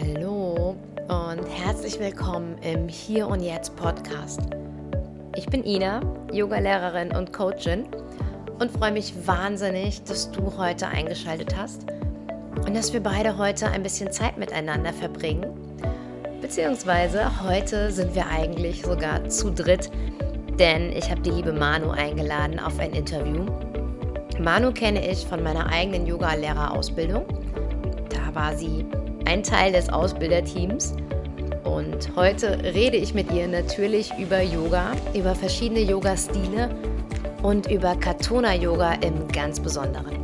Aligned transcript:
Hallo 0.00 0.74
und 1.06 1.44
herzlich 1.46 2.00
willkommen 2.00 2.58
im 2.62 2.88
Hier 2.88 3.28
und 3.28 3.40
Jetzt 3.40 3.76
Podcast. 3.76 4.40
Ich 5.36 5.46
bin 5.46 5.64
Ina, 5.64 6.00
Yogalehrerin 6.32 7.14
und 7.14 7.32
Coachin 7.32 7.86
und 8.58 8.72
freue 8.72 8.90
mich 8.90 9.14
wahnsinnig, 9.24 10.02
dass 10.02 10.32
du 10.32 10.56
heute 10.58 10.88
eingeschaltet 10.88 11.56
hast 11.56 11.86
und 12.66 12.74
dass 12.74 12.92
wir 12.92 13.00
beide 13.04 13.38
heute 13.38 13.68
ein 13.68 13.84
bisschen 13.84 14.10
Zeit 14.10 14.36
miteinander 14.36 14.92
verbringen. 14.92 15.46
Beziehungsweise 16.40 17.44
heute 17.44 17.92
sind 17.92 18.16
wir 18.16 18.26
eigentlich 18.26 18.82
sogar 18.82 19.28
zu 19.28 19.52
dritt, 19.52 19.92
denn 20.58 20.90
ich 20.90 21.08
habe 21.08 21.20
die 21.20 21.30
liebe 21.30 21.52
Manu 21.52 21.90
eingeladen 21.90 22.58
auf 22.58 22.80
ein 22.80 22.94
Interview. 22.94 23.46
Manu 24.40 24.72
kenne 24.72 25.08
ich 25.08 25.24
von 25.24 25.40
meiner 25.40 25.70
eigenen 25.70 26.04
Yoga-Lehrerausbildung. 26.04 27.26
Da 28.08 28.34
war 28.34 28.56
sie 28.56 28.84
ein 29.24 29.42
Teil 29.42 29.72
des 29.72 29.88
Ausbilderteams. 29.88 30.94
Und 31.64 32.10
heute 32.16 32.58
rede 32.62 32.96
ich 32.96 33.14
mit 33.14 33.32
ihr 33.32 33.48
natürlich 33.48 34.12
über 34.18 34.40
Yoga, 34.42 34.92
über 35.14 35.34
verschiedene 35.34 35.80
Yoga-Stile 35.80 36.70
und 37.42 37.70
über 37.70 37.96
Katona-Yoga 37.96 38.94
im 38.94 39.28
ganz 39.28 39.60
Besonderen. 39.60 40.18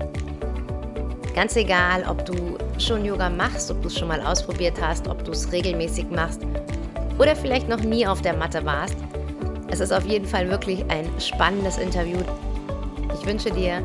Ganz 1.34 1.56
egal, 1.56 2.04
ob 2.08 2.24
du 2.26 2.58
schon 2.78 3.04
Yoga 3.04 3.30
machst, 3.30 3.70
ob 3.70 3.80
du 3.82 3.88
es 3.88 3.98
schon 3.98 4.08
mal 4.08 4.20
ausprobiert 4.20 4.74
hast, 4.80 5.08
ob 5.08 5.24
du 5.24 5.32
es 5.32 5.50
regelmäßig 5.52 6.10
machst 6.10 6.42
oder 7.18 7.36
vielleicht 7.36 7.68
noch 7.68 7.80
nie 7.80 8.06
auf 8.06 8.22
der 8.22 8.34
Matte 8.34 8.64
warst. 8.64 8.96
Es 9.68 9.80
ist 9.80 9.92
auf 9.92 10.04
jeden 10.06 10.26
Fall 10.26 10.48
wirklich 10.50 10.84
ein 10.90 11.08
spannendes 11.20 11.78
Interview. 11.78 12.18
Ich 13.14 13.26
wünsche 13.26 13.50
dir 13.50 13.82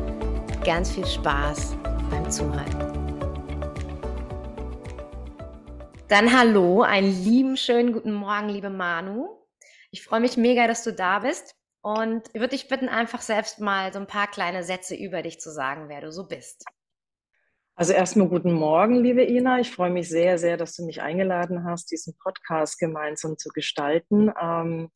ganz 0.64 0.90
viel 0.90 1.06
Spaß 1.06 1.76
beim 2.10 2.28
Zuhören. 2.30 2.95
Dann 6.08 6.32
hallo, 6.32 6.82
einen 6.82 7.10
lieben, 7.10 7.56
schönen 7.56 7.92
guten 7.92 8.12
Morgen, 8.12 8.48
liebe 8.48 8.70
Manu. 8.70 9.26
Ich 9.90 10.04
freue 10.04 10.20
mich 10.20 10.36
mega, 10.36 10.68
dass 10.68 10.84
du 10.84 10.92
da 10.92 11.18
bist 11.18 11.56
und 11.82 12.32
würde 12.32 12.50
dich 12.50 12.68
bitten, 12.68 12.88
einfach 12.88 13.20
selbst 13.20 13.58
mal 13.58 13.92
so 13.92 13.98
ein 13.98 14.06
paar 14.06 14.28
kleine 14.28 14.62
Sätze 14.62 14.94
über 14.94 15.22
dich 15.22 15.40
zu 15.40 15.50
sagen, 15.50 15.88
wer 15.88 16.02
du 16.02 16.12
so 16.12 16.28
bist. 16.28 16.64
Also 17.74 17.92
erstmal 17.92 18.28
guten 18.28 18.52
Morgen, 18.52 19.02
liebe 19.02 19.24
Ina. 19.24 19.58
Ich 19.58 19.72
freue 19.72 19.90
mich 19.90 20.08
sehr, 20.08 20.38
sehr, 20.38 20.56
dass 20.56 20.76
du 20.76 20.86
mich 20.86 21.02
eingeladen 21.02 21.64
hast, 21.64 21.90
diesen 21.90 22.16
Podcast 22.18 22.78
gemeinsam 22.78 23.36
zu 23.36 23.48
gestalten. 23.48 24.32
Ähm, 24.40 24.90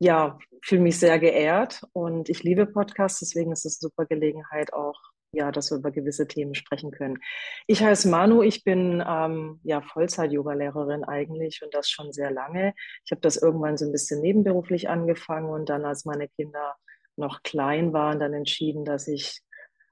ja, 0.00 0.36
fühle 0.64 0.82
mich 0.82 0.98
sehr 0.98 1.20
geehrt 1.20 1.84
und 1.92 2.28
ich 2.28 2.42
liebe 2.42 2.66
Podcasts, 2.66 3.20
deswegen 3.20 3.52
ist 3.52 3.66
es 3.66 3.80
eine 3.80 3.88
super 3.88 4.04
Gelegenheit, 4.04 4.72
auch 4.72 5.00
ja, 5.32 5.52
dass 5.52 5.70
wir 5.70 5.78
über 5.78 5.90
gewisse 5.90 6.26
Themen 6.26 6.54
sprechen 6.54 6.90
können. 6.90 7.18
Ich 7.66 7.82
heiße 7.82 8.08
Manu, 8.08 8.42
ich 8.42 8.64
bin 8.64 9.02
ähm, 9.06 9.60
ja 9.62 9.80
Vollzeit-Yoga-Lehrerin 9.80 11.04
eigentlich 11.04 11.60
und 11.62 11.72
das 11.74 11.88
schon 11.88 12.12
sehr 12.12 12.30
lange. 12.30 12.74
Ich 13.04 13.12
habe 13.12 13.20
das 13.20 13.36
irgendwann 13.36 13.76
so 13.76 13.86
ein 13.86 13.92
bisschen 13.92 14.20
nebenberuflich 14.20 14.88
angefangen 14.88 15.50
und 15.50 15.68
dann, 15.68 15.84
als 15.84 16.04
meine 16.04 16.28
Kinder 16.28 16.74
noch 17.16 17.42
klein 17.42 17.92
waren, 17.92 18.18
dann 18.18 18.34
entschieden, 18.34 18.84
dass 18.84 19.06
ich 19.06 19.42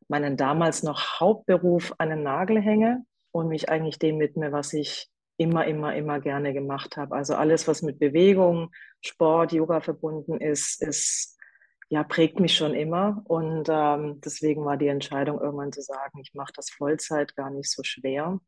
meinen 0.08 0.36
damals 0.36 0.82
noch 0.82 1.20
Hauptberuf 1.20 1.94
an 1.98 2.10
den 2.10 2.22
Nagel 2.22 2.60
hänge 2.60 3.04
und 3.30 3.48
mich 3.48 3.68
eigentlich 3.68 3.98
dem 3.98 4.18
widme, 4.18 4.52
was 4.52 4.72
ich 4.72 5.08
immer, 5.36 5.66
immer, 5.66 5.94
immer 5.94 6.18
gerne 6.18 6.52
gemacht 6.52 6.96
habe. 6.96 7.14
Also 7.14 7.34
alles, 7.36 7.68
was 7.68 7.82
mit 7.82 8.00
Bewegung, 8.00 8.70
Sport, 9.00 9.52
Yoga 9.52 9.80
verbunden 9.80 10.40
ist, 10.40 10.82
ist 10.82 11.37
ja, 11.88 12.04
prägt 12.04 12.38
mich 12.40 12.54
schon 12.54 12.74
immer. 12.74 13.22
Und 13.24 13.68
ähm, 13.70 14.20
deswegen 14.24 14.64
war 14.64 14.76
die 14.76 14.88
Entscheidung 14.88 15.40
irgendwann 15.40 15.72
zu 15.72 15.80
sagen, 15.80 16.20
ich 16.20 16.34
mache 16.34 16.52
das 16.54 16.70
Vollzeit 16.70 17.34
gar 17.34 17.50
nicht 17.50 17.70
so 17.70 17.82
schwer. 17.82 18.38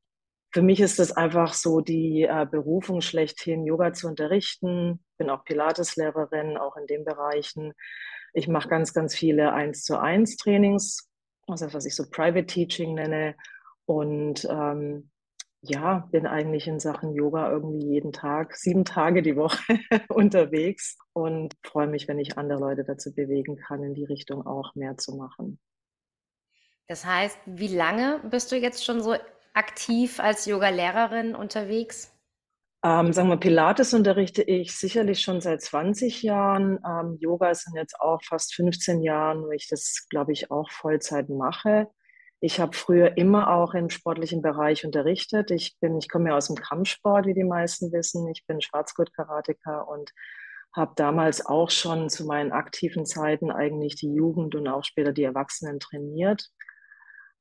Für 0.52 0.62
mich 0.62 0.80
ist 0.80 0.98
es 0.98 1.12
einfach 1.12 1.54
so 1.54 1.80
die 1.80 2.22
äh, 2.22 2.46
Berufung 2.50 3.00
schlechthin, 3.00 3.64
Yoga 3.64 3.92
zu 3.92 4.08
unterrichten. 4.08 5.04
Bin 5.16 5.30
auch 5.30 5.44
Pilateslehrerin, 5.44 6.56
auch 6.56 6.76
in 6.76 6.86
den 6.86 7.04
Bereichen. 7.04 7.72
Ich 8.32 8.48
mache 8.48 8.68
ganz, 8.68 8.92
ganz 8.92 9.14
viele 9.14 9.52
eins 9.52 9.84
zu 9.84 9.98
eins 9.98 10.36
Trainings, 10.36 11.08
also 11.46 11.72
was 11.72 11.86
ich 11.86 11.94
so 11.94 12.08
Private 12.10 12.46
Teaching 12.46 12.94
nenne. 12.94 13.36
Und 13.86 14.44
ähm, 14.50 15.09
ja, 15.62 16.08
bin 16.10 16.26
eigentlich 16.26 16.66
in 16.66 16.80
Sachen 16.80 17.14
Yoga 17.14 17.50
irgendwie 17.50 17.86
jeden 17.86 18.12
Tag, 18.12 18.56
sieben 18.56 18.84
Tage 18.84 19.22
die 19.22 19.36
Woche 19.36 19.60
unterwegs 20.08 20.96
und 21.12 21.54
freue 21.62 21.86
mich, 21.86 22.08
wenn 22.08 22.18
ich 22.18 22.38
andere 22.38 22.60
Leute 22.60 22.84
dazu 22.84 23.14
bewegen 23.14 23.56
kann, 23.56 23.82
in 23.82 23.94
die 23.94 24.04
Richtung 24.04 24.46
auch 24.46 24.74
mehr 24.74 24.96
zu 24.96 25.16
machen. 25.16 25.58
Das 26.88 27.04
heißt, 27.04 27.38
wie 27.46 27.68
lange 27.68 28.20
bist 28.30 28.50
du 28.50 28.56
jetzt 28.56 28.84
schon 28.84 29.02
so 29.02 29.14
aktiv 29.54 30.18
als 30.18 30.46
Yoga-Lehrerin 30.46 31.34
unterwegs? 31.34 32.12
Ähm, 32.82 33.12
sagen 33.12 33.28
wir, 33.28 33.36
Pilates 33.36 33.92
unterrichte 33.92 34.42
ich 34.42 34.74
sicherlich 34.74 35.20
schon 35.20 35.42
seit 35.42 35.60
20 35.60 36.22
Jahren. 36.22 36.78
Ähm, 36.84 37.18
Yoga 37.20 37.54
sind 37.54 37.76
jetzt 37.76 38.00
auch 38.00 38.22
fast 38.24 38.54
15 38.54 39.02
Jahren, 39.02 39.42
wo 39.42 39.50
ich 39.50 39.68
das, 39.68 40.06
glaube 40.08 40.32
ich, 40.32 40.50
auch 40.50 40.70
Vollzeit 40.70 41.28
mache. 41.28 41.88
Ich 42.40 42.58
habe 42.58 42.74
früher 42.74 43.18
immer 43.18 43.52
auch 43.52 43.74
im 43.74 43.90
sportlichen 43.90 44.40
Bereich 44.40 44.86
unterrichtet. 44.86 45.50
Ich 45.50 45.76
bin, 45.78 45.98
ich 45.98 46.08
komme 46.08 46.30
ja 46.30 46.36
aus 46.36 46.46
dem 46.46 46.56
Kampfsport, 46.56 47.26
wie 47.26 47.34
die 47.34 47.44
meisten 47.44 47.92
wissen. 47.92 48.26
Ich 48.28 48.46
bin 48.46 48.62
Schwarzgurt-Karateka 48.62 49.82
und 49.82 50.10
habe 50.74 50.92
damals 50.96 51.44
auch 51.44 51.70
schon 51.70 52.08
zu 52.08 52.24
meinen 52.24 52.52
aktiven 52.52 53.04
Zeiten 53.04 53.50
eigentlich 53.50 53.96
die 53.96 54.12
Jugend 54.12 54.54
und 54.54 54.68
auch 54.68 54.84
später 54.84 55.12
die 55.12 55.24
Erwachsenen 55.24 55.80
trainiert. 55.80 56.48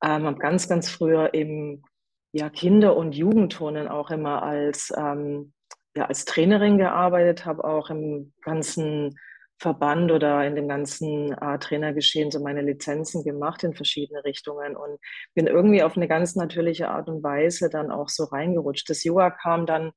Ähm, 0.04 0.24
habe 0.24 0.40
ganz, 0.40 0.68
ganz 0.68 0.90
früher 0.90 1.34
im 1.34 1.84
ja, 2.32 2.50
Kinder- 2.50 2.98
und 2.98 3.16
Jugendturnen 3.16 3.88
auch 3.88 4.12
immer 4.12 4.44
als, 4.44 4.92
ähm, 4.98 5.54
ja, 5.96 6.06
als 6.06 6.26
Trainerin 6.26 6.78
gearbeitet, 6.78 7.46
habe 7.46 7.64
auch 7.64 7.90
im 7.90 8.34
ganzen 8.42 9.18
Verband 9.60 10.12
oder 10.12 10.46
in 10.46 10.56
dem 10.56 10.68
ganzen 10.68 11.34
äh, 11.34 11.60
Trainergeschehen 11.60 12.32
so 12.32 12.40
meine 12.40 12.62
Lizenzen 12.62 13.24
gemacht 13.24 13.64
in 13.64 13.74
verschiedene 13.74 14.24
Richtungen 14.24 14.78
und 14.78 14.98
bin 15.36 15.48
irgendwie 15.48 15.84
auf 15.84 15.98
eine 15.98 16.08
ganz 16.08 16.36
natürliche 16.36 16.90
Art 16.90 17.10
und 17.10 17.22
Weise 17.24 17.70
dann 17.70 17.92
auch 17.92 18.08
so 18.10 18.24
reingerutscht. 18.24 18.90
Das 18.90 19.04
Yoga 19.04 19.32
kam 19.32 19.66
dann 19.66 19.92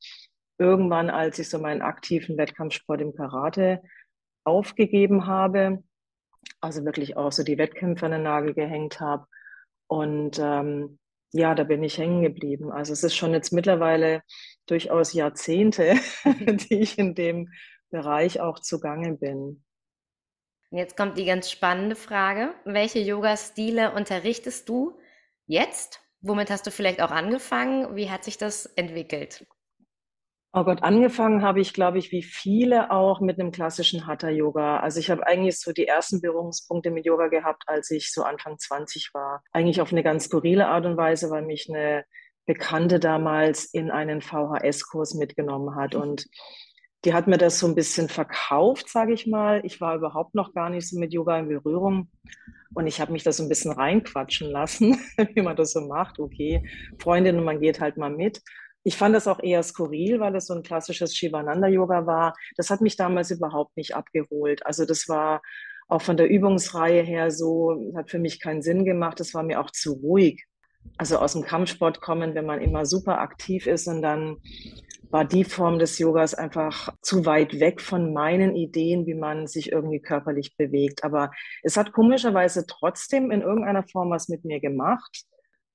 irgendwann, 0.59 1.11
als 1.11 1.39
ich 1.39 1.49
so 1.49 1.59
meinen 1.59 1.83
aktiven 1.83 2.37
Wettkampfsport 2.37 3.01
im 3.01 3.15
Karate 3.15 3.81
aufgegeben 4.45 5.27
habe, 5.27 5.85
also 6.61 6.85
wirklich 6.85 7.17
auch 7.17 7.31
so 7.31 7.45
die 7.45 7.59
Wettkämpfe 7.59 8.07
an 8.07 8.13
den 8.13 8.23
Nagel 8.25 8.55
gehängt 8.55 9.01
habe. 9.01 9.27
Und 9.87 10.41
ähm, 10.41 10.99
ja, 11.33 11.55
da 11.55 11.65
bin 11.65 11.83
ich 11.83 11.99
hängen 11.99 12.23
geblieben. 12.23 12.73
Also 12.73 12.93
es 12.93 13.05
ist 13.05 13.15
schon 13.15 13.33
jetzt 13.33 13.53
mittlerweile 13.53 14.23
durchaus 14.67 15.13
Jahrzehnte, 15.13 15.95
die 16.25 16.81
ich 16.81 16.99
in 16.99 17.15
dem 17.15 17.49
Bereich 17.93 18.41
auch 18.41 18.59
zugange 18.59 19.13
bin. 19.13 19.63
Jetzt 20.71 20.97
kommt 20.97 21.19
die 21.19 21.27
ganz 21.27 21.51
spannende 21.51 21.95
Frage. 21.95 22.55
Welche 22.65 22.99
Yoga-Stile 22.99 23.93
unterrichtest 23.93 24.69
du 24.69 24.99
jetzt? 25.47 26.01
Womit 26.23 26.51
hast 26.51 26.67
du 26.67 26.71
vielleicht 26.71 27.03
auch 27.03 27.11
angefangen? 27.11 27.95
Wie 27.95 28.11
hat 28.11 28.25
sich 28.25 28.39
das 28.39 28.67
entwickelt? 28.67 29.47
Oh 30.55 30.65
Gott, 30.65 30.83
angefangen 30.83 31.43
habe 31.43 31.61
ich, 31.61 31.73
glaube 31.73 31.99
ich, 31.99 32.13
wie 32.13 32.23
viele 32.23 32.91
auch 32.91 33.21
mit 33.21 33.41
einem 33.41 33.53
klassischen 33.53 34.07
Hatha-Yoga. 34.07 34.81
Also 34.81 35.01
ich 35.01 35.11
habe 35.11 35.27
eigentlich 35.27 35.59
so 35.59 35.73
die 35.73 35.87
ersten 35.87 36.21
Berührungspunkte 36.21 36.91
mit 36.91 37.07
Yoga 37.07 37.29
gehabt, 37.29 37.65
als 37.67 37.91
ich 37.91 38.13
so 38.13 38.23
Anfang 38.23 38.59
20 38.59 39.11
war. 39.15 39.43
Eigentlich 39.53 39.81
auf 39.81 39.93
eine 39.93 40.03
ganz 40.03 40.25
skurrile 40.25 40.69
Art 40.69 40.85
und 40.85 40.97
Weise, 40.99 41.31
weil 41.31 41.43
mich 41.43 41.69
eine 41.69 42.05
Bekannte 42.45 43.01
damals 43.01 43.65
in 43.65 43.91
einen 43.91 44.21
VHS-Kurs 44.21 45.15
mitgenommen 45.15 45.75
hat. 45.75 45.95
Und 45.95 46.27
die 47.05 47.15
hat 47.15 47.27
mir 47.27 47.39
das 47.39 47.59
so 47.59 47.67
ein 47.67 47.75
bisschen 47.75 48.09
verkauft, 48.09 48.89
sage 48.89 49.13
ich 49.13 49.27
mal. 49.27 49.61
Ich 49.65 49.81
war 49.81 49.97
überhaupt 49.97 50.35
noch 50.35 50.55
gar 50.55 50.71
nicht 50.71 50.89
so 50.89 50.99
mit 50.99 51.13
Yoga 51.13 51.39
in 51.39 51.49
Berührung. 51.49 52.09
Und 52.75 52.87
ich 52.87 53.01
habe 53.01 53.13
mich 53.13 53.23
da 53.23 53.33
so 53.33 53.43
ein 53.43 53.49
bisschen 53.49 53.73
reinquatschen 53.73 54.51
lassen, 54.51 54.99
wie 55.35 55.43
man 55.43 55.57
das 55.57 55.73
so 55.73 55.81
macht. 55.83 56.19
Okay, 56.19 56.63
Freundin 56.99 57.39
und 57.39 57.45
man 57.45 57.61
geht 57.61 57.81
halt 57.81 57.97
mal 57.97 58.11
mit. 58.11 58.41
Ich 58.85 58.97
fand 58.97 59.15
das 59.15 59.29
auch 59.29 59.41
eher 59.43 59.63
skurril, 59.63 60.21
weil 60.21 60.35
es 60.35 60.47
so 60.47 60.55
ein 60.55 60.63
klassisches 60.63 61.17
Shivananda-Yoga 61.17 62.07
war. 62.07 62.35
Das 62.57 62.71
hat 62.71 62.81
mich 62.81 62.97
damals 62.97 63.31
überhaupt 63.31 63.77
nicht 63.77 63.95
abgeholt. 63.95 64.65
Also 64.67 64.85
das 64.85 65.09
war 65.09 65.43
auch 65.89 66.03
von 66.03 66.17
der 66.17 66.29
Übungsreihe 66.29 67.03
her 67.03 67.31
so, 67.31 67.93
hat 67.95 68.11
für 68.11 68.19
mich 68.19 68.41
keinen 68.41 68.63
Sinn 68.63 68.85
gemacht. 68.85 69.21
Das 69.21 69.35
war 69.35 69.43
mir 69.43 69.61
auch 69.61 69.71
zu 69.71 69.93
ruhig. 69.93 70.47
Also 70.97 71.19
aus 71.19 71.35
dem 71.35 71.43
Kampfsport 71.43 72.01
kommen, 72.01 72.35
wenn 72.35 72.47
man 72.47 72.61
immer 72.61 72.87
super 72.87 73.21
aktiv 73.21 73.67
ist 73.67 73.87
und 73.87 74.03
dann 74.03 74.39
war 75.13 75.27
die 75.27 75.45
Form 75.45 75.79
des 75.79 75.99
Yogas 75.99 76.35
einfach 76.35 76.89
zu 77.03 77.27
weit 77.27 77.61
weg 77.61 77.83
von 77.83 78.15
meinen 78.15 78.57
Ideen, 78.57 79.07
wie 79.07 79.15
man 79.15 79.47
sich 79.47 79.71
irgendwie 79.71 80.01
körperlich 80.01 80.57
bewegt. 80.57 81.05
Aber 81.05 81.31
es 81.63 81.77
hat 81.77 81.93
komischerweise 81.93 82.67
trotzdem 82.67 83.31
in 83.31 83.43
irgendeiner 83.43 83.85
Form 83.87 84.11
was 84.11 84.29
mit 84.29 84.45
mir 84.47 84.59
gemacht, 84.59 85.25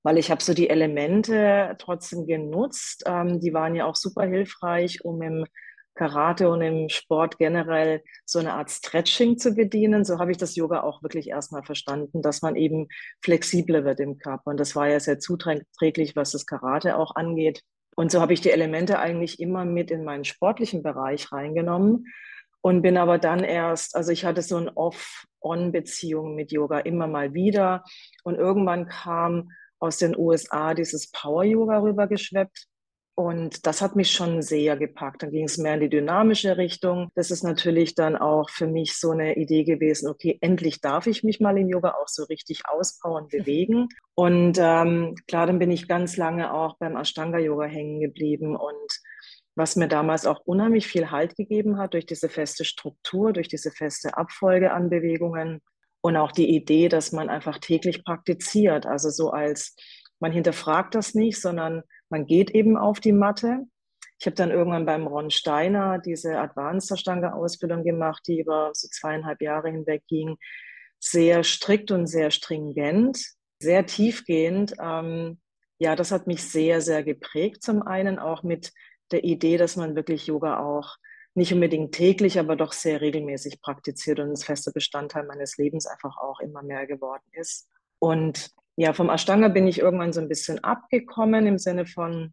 weil 0.02 0.18
ich 0.18 0.32
habe 0.32 0.42
so 0.42 0.54
die 0.54 0.68
Elemente 0.68 1.76
trotzdem 1.78 2.26
genutzt. 2.26 3.04
Ähm, 3.06 3.38
die 3.38 3.54
waren 3.54 3.76
ja 3.76 3.84
auch 3.84 3.94
super 3.94 4.24
hilfreich, 4.24 5.04
um 5.04 5.22
im 5.22 5.46
Karate 5.94 6.48
und 6.48 6.60
im 6.60 6.88
Sport 6.88 7.38
generell 7.38 8.02
so 8.24 8.40
eine 8.40 8.54
Art 8.54 8.70
Stretching 8.70 9.38
zu 9.38 9.54
bedienen. 9.54 10.04
So 10.04 10.18
habe 10.18 10.32
ich 10.32 10.36
das 10.36 10.56
Yoga 10.56 10.82
auch 10.82 11.02
wirklich 11.02 11.28
erstmal 11.28 11.62
verstanden, 11.62 12.22
dass 12.22 12.42
man 12.42 12.56
eben 12.56 12.88
flexibler 13.22 13.84
wird 13.84 14.00
im 14.00 14.18
Körper. 14.18 14.50
Und 14.50 14.58
das 14.58 14.74
war 14.74 14.88
ja 14.88 14.98
sehr 14.98 15.20
zuträglich, 15.20 16.16
was 16.16 16.32
das 16.32 16.44
Karate 16.44 16.96
auch 16.96 17.14
angeht. 17.14 17.62
Und 17.98 18.12
so 18.12 18.20
habe 18.20 18.32
ich 18.32 18.40
die 18.40 18.52
Elemente 18.52 19.00
eigentlich 19.00 19.40
immer 19.40 19.64
mit 19.64 19.90
in 19.90 20.04
meinen 20.04 20.22
sportlichen 20.22 20.84
Bereich 20.84 21.32
reingenommen 21.32 22.06
und 22.60 22.80
bin 22.80 22.96
aber 22.96 23.18
dann 23.18 23.42
erst, 23.42 23.96
also 23.96 24.12
ich 24.12 24.24
hatte 24.24 24.40
so 24.40 24.56
eine 24.56 24.76
Off-On-Beziehung 24.76 26.36
mit 26.36 26.52
Yoga 26.52 26.78
immer 26.78 27.08
mal 27.08 27.34
wieder. 27.34 27.82
Und 28.22 28.36
irgendwann 28.36 28.86
kam 28.86 29.50
aus 29.80 29.96
den 29.96 30.16
USA 30.16 30.74
dieses 30.74 31.10
Power-Yoga 31.10 31.80
rübergeschweppt 31.80 32.68
und 33.18 33.66
das 33.66 33.82
hat 33.82 33.96
mich 33.96 34.12
schon 34.12 34.42
sehr 34.42 34.76
gepackt. 34.76 35.24
Dann 35.24 35.32
ging 35.32 35.46
es 35.46 35.58
mehr 35.58 35.74
in 35.74 35.80
die 35.80 35.88
dynamische 35.88 36.56
Richtung. 36.56 37.10
Das 37.16 37.32
ist 37.32 37.42
natürlich 37.42 37.96
dann 37.96 38.14
auch 38.14 38.48
für 38.48 38.68
mich 38.68 38.96
so 38.96 39.10
eine 39.10 39.34
Idee 39.36 39.64
gewesen, 39.64 40.08
okay, 40.08 40.38
endlich 40.40 40.80
darf 40.80 41.08
ich 41.08 41.24
mich 41.24 41.40
mal 41.40 41.58
im 41.58 41.68
Yoga 41.68 41.96
auch 42.00 42.06
so 42.06 42.22
richtig 42.22 42.62
auspowern, 42.68 43.26
bewegen. 43.26 43.88
Und 44.14 44.58
ähm, 44.60 45.16
klar, 45.26 45.48
dann 45.48 45.58
bin 45.58 45.72
ich 45.72 45.88
ganz 45.88 46.16
lange 46.16 46.54
auch 46.54 46.76
beim 46.78 46.96
Ashtanga-Yoga 46.96 47.64
hängen 47.64 47.98
geblieben 47.98 48.54
und 48.54 49.00
was 49.56 49.74
mir 49.74 49.88
damals 49.88 50.24
auch 50.24 50.38
unheimlich 50.44 50.86
viel 50.86 51.10
Halt 51.10 51.34
gegeben 51.34 51.76
hat 51.76 51.94
durch 51.94 52.06
diese 52.06 52.28
feste 52.28 52.64
Struktur, 52.64 53.32
durch 53.32 53.48
diese 53.48 53.72
feste 53.72 54.16
Abfolge 54.16 54.70
an 54.70 54.90
Bewegungen 54.90 55.60
und 56.02 56.16
auch 56.16 56.30
die 56.30 56.54
Idee, 56.54 56.88
dass 56.88 57.10
man 57.10 57.30
einfach 57.30 57.58
täglich 57.58 58.04
praktiziert. 58.04 58.86
Also 58.86 59.10
so 59.10 59.30
als 59.30 59.74
man 60.20 60.32
hinterfragt 60.32 60.94
das 60.94 61.14
nicht, 61.14 61.40
sondern 61.40 61.82
man 62.08 62.26
geht 62.26 62.50
eben 62.50 62.76
auf 62.76 63.00
die 63.00 63.12
Matte. 63.12 63.66
Ich 64.18 64.26
habe 64.26 64.34
dann 64.34 64.50
irgendwann 64.50 64.86
beim 64.86 65.06
Ron 65.06 65.30
Steiner 65.30 65.98
diese 65.98 66.38
Advanced 66.38 66.98
Stange 66.98 67.34
Ausbildung 67.34 67.84
gemacht, 67.84 68.22
die 68.26 68.40
über 68.40 68.70
so 68.74 68.88
zweieinhalb 68.88 69.40
Jahre 69.40 69.70
hinweg 69.70 70.02
ging. 70.08 70.36
Sehr 70.98 71.44
strikt 71.44 71.92
und 71.92 72.06
sehr 72.08 72.32
stringent, 72.32 73.18
sehr 73.60 73.86
tiefgehend. 73.86 74.74
Ähm, 74.80 75.38
ja, 75.78 75.94
das 75.94 76.10
hat 76.10 76.26
mich 76.26 76.42
sehr, 76.42 76.80
sehr 76.80 77.04
geprägt. 77.04 77.62
Zum 77.62 77.82
einen 77.82 78.18
auch 78.18 78.42
mit 78.42 78.72
der 79.12 79.22
Idee, 79.22 79.56
dass 79.56 79.76
man 79.76 79.94
wirklich 79.94 80.26
Yoga 80.26 80.58
auch 80.58 80.96
nicht 81.34 81.52
unbedingt 81.54 81.92
täglich, 81.92 82.40
aber 82.40 82.56
doch 82.56 82.72
sehr 82.72 83.00
regelmäßig 83.00 83.60
praktiziert 83.60 84.18
und 84.18 84.30
ein 84.30 84.36
fester 84.36 84.72
Bestandteil 84.72 85.24
meines 85.24 85.56
Lebens 85.56 85.86
einfach 85.86 86.18
auch 86.18 86.40
immer 86.40 86.62
mehr 86.64 86.86
geworden 86.88 87.24
ist. 87.32 87.68
Und 88.00 88.50
ja, 88.78 88.92
vom 88.92 89.10
Ashtanga 89.10 89.48
bin 89.48 89.66
ich 89.66 89.80
irgendwann 89.80 90.12
so 90.12 90.20
ein 90.20 90.28
bisschen 90.28 90.62
abgekommen 90.62 91.48
im 91.48 91.58
Sinne 91.58 91.84
von, 91.84 92.32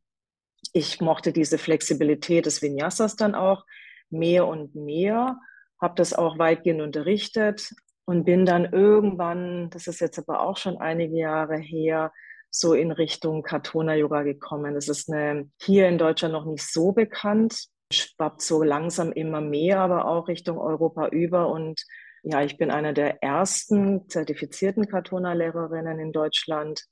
ich 0.73 1.01
mochte 1.01 1.33
diese 1.33 1.57
Flexibilität 1.57 2.45
des 2.45 2.61
Vinyasas 2.61 3.15
dann 3.15 3.33
auch 3.33 3.65
mehr 4.11 4.45
und 4.45 4.75
mehr, 4.75 5.39
habe 5.81 5.95
das 5.95 6.13
auch 6.13 6.37
weitgehend 6.37 6.81
unterrichtet 6.81 7.73
und 8.05 8.25
bin 8.25 8.45
dann 8.45 8.71
irgendwann, 8.71 9.71
das 9.71 9.87
ist 9.87 10.01
jetzt 10.01 10.19
aber 10.19 10.41
auch 10.41 10.57
schon 10.57 10.77
einige 10.77 11.17
Jahre 11.17 11.57
her, 11.57 12.13
so 12.51 12.75
in 12.75 12.91
Richtung 12.91 13.41
Katona 13.41 13.95
Yoga 13.95 14.21
gekommen. 14.21 14.75
Das 14.75 14.87
ist 14.87 15.11
eine, 15.11 15.49
hier 15.59 15.87
in 15.87 15.97
Deutschland 15.97 16.33
noch 16.33 16.45
nicht 16.45 16.71
so 16.71 16.91
bekannt, 16.91 17.69
schwappt 17.91 18.43
so 18.43 18.61
langsam 18.61 19.11
immer 19.11 19.41
mehr, 19.41 19.79
aber 19.79 20.05
auch 20.05 20.27
Richtung 20.27 20.59
Europa 20.59 21.07
über 21.07 21.49
und 21.49 21.83
ja, 22.27 22.43
ich 22.43 22.57
bin 22.57 22.71
eine 22.71 22.93
der 22.93 23.21
ersten 23.21 24.09
zertifizierten 24.09 24.87
Katona-Lehrerinnen 24.87 25.99
in 25.99 26.11
Deutschland. 26.11 26.83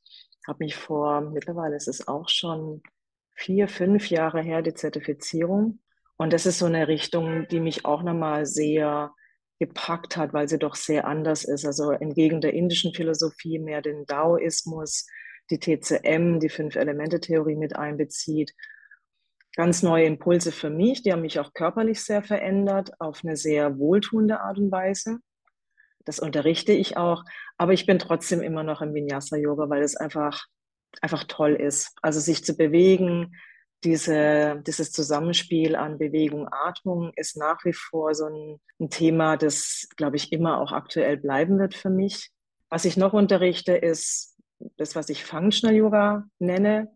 Habe 0.48 0.64
mich 0.64 0.76
vor, 0.76 1.22
mittlerweile 1.22 1.76
ist 1.76 1.88
es 1.88 2.08
auch 2.08 2.30
schon 2.30 2.84
vier, 3.36 3.68
fünf 3.68 4.12
Jahre 4.12 4.44
her, 4.44 4.62
die 4.62 4.76
Zertifizierung. 4.76 5.80
Und 6.18 6.34
das 6.34 6.46
ist 6.46 6.60
so 6.60 6.68
eine 6.68 6.88
Richtung, 6.88 7.48
die 7.48 7.60
mich 7.60 7.84
auch 7.84 8.04
nochmal 8.04 8.46
sehr 8.46 9.12
gepackt 9.58 10.18
hat, 10.18 10.34
weil 10.34 10.48
sie 10.48 10.60
doch 10.60 10.76
sehr 10.76 11.08
anders 11.08 11.46
ist. 11.46 11.66
Also 11.66 11.90
entgegen 11.90 12.40
der 12.40 12.54
indischen 12.54 12.94
Philosophie 12.94 13.58
mehr 13.58 13.82
den 13.82 14.06
Daoismus, 14.06 15.08
die 15.50 15.58
TCM, 15.58 16.40
die 16.40 16.50
Fünf-Elemente-Theorie 16.50 17.56
mit 17.56 17.76
einbezieht. 17.76 18.54
Ganz 19.56 19.84
neue 19.84 20.06
Impulse 20.06 20.52
für 20.52 20.72
mich, 20.72 21.04
die 21.04 21.12
haben 21.12 21.22
mich 21.22 21.40
auch 21.40 21.54
körperlich 21.54 22.04
sehr 22.04 22.24
verändert, 22.24 22.92
auf 23.00 23.22
eine 23.24 23.38
sehr 23.38 23.78
wohltuende 23.78 24.40
Art 24.40 24.58
und 24.58 24.72
Weise. 24.72 25.20
Das 26.06 26.20
unterrichte 26.20 26.74
ich 26.74 26.98
auch, 26.98 27.24
aber 27.58 27.74
ich 27.74 27.86
bin 27.86 28.00
trotzdem 28.00 28.42
immer 28.42 28.64
noch 28.64 28.82
im 28.82 28.94
Vinyasa-Yoga, 28.94 29.70
weil 29.70 29.84
es 29.84 29.96
einfach, 29.96 30.48
einfach 31.02 31.24
toll 31.26 31.54
ist. 31.54 31.96
Also 32.02 32.20
sich 32.20 32.44
zu 32.44 32.58
bewegen, 32.58 33.36
diese, 33.84 34.62
dieses 34.66 34.92
Zusammenspiel 34.92 35.76
an 35.76 35.98
Bewegung, 35.98 36.48
Atmung 36.52 37.12
ist 37.16 37.38
nach 37.38 37.64
wie 37.66 37.74
vor 37.74 38.16
so 38.16 38.26
ein, 38.26 38.60
ein 38.80 38.90
Thema, 38.90 39.38
das, 39.38 39.88
glaube 39.98 40.16
ich, 40.16 40.32
immer 40.32 40.62
auch 40.62 40.72
aktuell 40.72 41.18
bleiben 41.18 41.60
wird 41.60 41.76
für 41.76 41.90
mich. 41.90 42.32
Was 42.70 42.86
ich 42.86 42.98
noch 42.98 43.14
unterrichte, 43.14 43.74
ist 43.74 44.38
das, 44.78 44.96
was 44.96 45.10
ich 45.10 45.24
Functional 45.24 45.76
Yoga 45.76 46.26
nenne. 46.40 46.92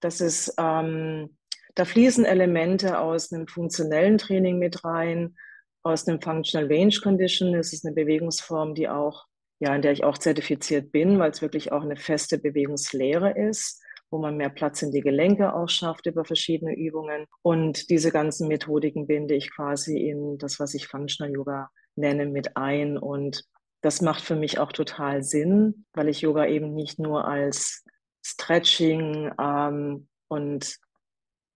Das 0.00 0.20
ist, 0.20 0.54
ähm, 0.58 1.37
da 1.78 1.84
fließen 1.84 2.24
Elemente 2.24 2.98
aus 2.98 3.32
einem 3.32 3.46
funktionellen 3.46 4.18
Training 4.18 4.58
mit 4.58 4.84
rein, 4.84 5.36
aus 5.84 6.08
einem 6.08 6.20
Functional 6.20 6.66
Range 6.66 6.94
Condition. 7.00 7.52
Das 7.52 7.72
ist 7.72 7.86
eine 7.86 7.94
Bewegungsform, 7.94 8.74
die 8.74 8.88
auch, 8.88 9.26
ja, 9.60 9.76
in 9.76 9.82
der 9.82 9.92
ich 9.92 10.02
auch 10.02 10.18
zertifiziert 10.18 10.90
bin, 10.90 11.20
weil 11.20 11.30
es 11.30 11.40
wirklich 11.40 11.70
auch 11.70 11.82
eine 11.82 11.94
feste 11.94 12.38
Bewegungslehre 12.38 13.30
ist, 13.30 13.80
wo 14.10 14.18
man 14.18 14.36
mehr 14.36 14.48
Platz 14.48 14.82
in 14.82 14.90
die 14.90 15.02
Gelenke 15.02 15.54
auch 15.54 15.68
schafft 15.68 16.06
über 16.06 16.24
verschiedene 16.24 16.76
Übungen. 16.76 17.26
Und 17.42 17.90
diese 17.90 18.10
ganzen 18.10 18.48
Methodiken 18.48 19.06
binde 19.06 19.36
ich 19.36 19.54
quasi 19.54 19.98
in 19.98 20.36
das, 20.36 20.58
was 20.58 20.74
ich 20.74 20.88
Functional 20.88 21.32
Yoga 21.32 21.70
nenne, 21.94 22.26
mit 22.26 22.56
ein. 22.56 22.98
Und 22.98 23.44
das 23.82 24.02
macht 24.02 24.24
für 24.24 24.34
mich 24.34 24.58
auch 24.58 24.72
total 24.72 25.22
Sinn, 25.22 25.86
weil 25.92 26.08
ich 26.08 26.22
Yoga 26.22 26.44
eben 26.46 26.74
nicht 26.74 26.98
nur 26.98 27.24
als 27.24 27.84
Stretching 28.24 29.30
ähm, 29.40 30.08
und 30.26 30.76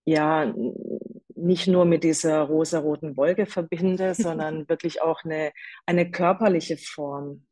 ja, 0.04 0.52
nicht 1.34 1.66
nur 1.66 1.84
mit 1.84 2.04
dieser 2.04 2.40
rosaroten 2.40 3.16
Wolke 3.16 3.46
verbinde, 3.46 4.14
sondern 4.14 4.69
wirklich 4.69 5.02
auch 5.02 5.25
eine, 5.25 5.52
eine 5.87 6.10
körperliche 6.10 6.76
Form. 6.76 7.46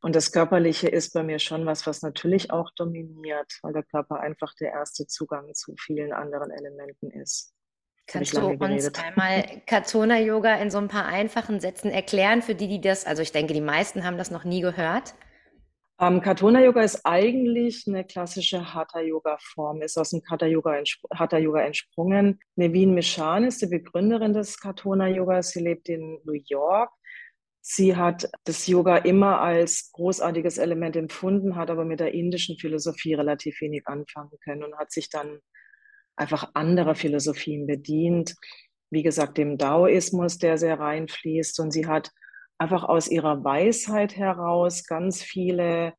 Und 0.00 0.16
das 0.16 0.32
Körperliche 0.32 0.88
ist 0.88 1.12
bei 1.14 1.22
mir 1.22 1.38
schon 1.38 1.64
was, 1.64 1.86
was 1.86 2.02
natürlich 2.02 2.50
auch 2.50 2.70
dominiert, 2.72 3.58
weil 3.62 3.72
der 3.72 3.84
Körper 3.84 4.20
einfach 4.20 4.52
der 4.54 4.72
erste 4.72 5.06
Zugang 5.06 5.54
zu 5.54 5.74
vielen 5.78 6.12
anderen 6.12 6.50
Elementen 6.50 7.10
ist. 7.10 7.54
Kannst 8.08 8.36
du 8.36 8.48
uns 8.48 8.94
einmal 8.94 9.44
Katona 9.66 10.18
Yoga 10.18 10.56
in 10.56 10.70
so 10.70 10.78
ein 10.78 10.88
paar 10.88 11.06
einfachen 11.06 11.60
Sätzen 11.60 11.90
erklären 11.90 12.42
für 12.42 12.56
die, 12.56 12.66
die 12.66 12.80
das, 12.80 13.06
also 13.06 13.22
ich 13.22 13.30
denke, 13.30 13.54
die 13.54 13.60
meisten 13.60 14.04
haben 14.04 14.18
das 14.18 14.32
noch 14.32 14.42
nie 14.44 14.60
gehört? 14.60 15.14
Ähm, 16.02 16.20
Katona 16.20 16.60
Yoga 16.60 16.82
ist 16.82 17.06
eigentlich 17.06 17.84
eine 17.86 18.04
klassische 18.04 18.74
Hatha 18.74 19.00
Yoga 19.00 19.38
Form, 19.40 19.82
ist 19.82 19.96
aus 19.96 20.10
dem 20.10 20.20
Hatha 20.28 20.46
Yoga, 20.46 20.82
Hatha 21.14 21.38
Yoga 21.38 21.62
entsprungen. 21.62 22.40
Nevin 22.56 22.92
Mishan 22.92 23.44
ist 23.44 23.62
die 23.62 23.68
Begründerin 23.68 24.32
des 24.32 24.58
Katona 24.58 25.06
Yogas. 25.06 25.50
Sie 25.50 25.60
lebt 25.60 25.88
in 25.88 26.18
New 26.24 26.40
York. 26.46 26.90
Sie 27.60 27.94
hat 27.94 28.28
das 28.42 28.66
Yoga 28.66 28.96
immer 28.96 29.40
als 29.40 29.92
großartiges 29.92 30.58
Element 30.58 30.96
empfunden, 30.96 31.54
hat 31.54 31.70
aber 31.70 31.84
mit 31.84 32.00
der 32.00 32.12
indischen 32.12 32.58
Philosophie 32.58 33.14
relativ 33.14 33.60
wenig 33.60 33.86
anfangen 33.86 34.36
können 34.42 34.64
und 34.64 34.76
hat 34.78 34.90
sich 34.90 35.08
dann 35.08 35.38
einfach 36.16 36.50
anderer 36.54 36.96
Philosophien 36.96 37.68
bedient. 37.68 38.34
Wie 38.90 39.04
gesagt, 39.04 39.38
dem 39.38 39.56
Daoismus, 39.56 40.38
der 40.38 40.58
sehr 40.58 40.80
reinfließt. 40.80 41.60
Und 41.60 41.70
sie 41.70 41.86
hat 41.86 42.10
einfach 42.58 42.84
aus 42.84 43.08
ihrer 43.08 43.42
Weisheit 43.44 44.16
heraus 44.16 44.84
ganz 44.84 45.22
viele 45.22 45.94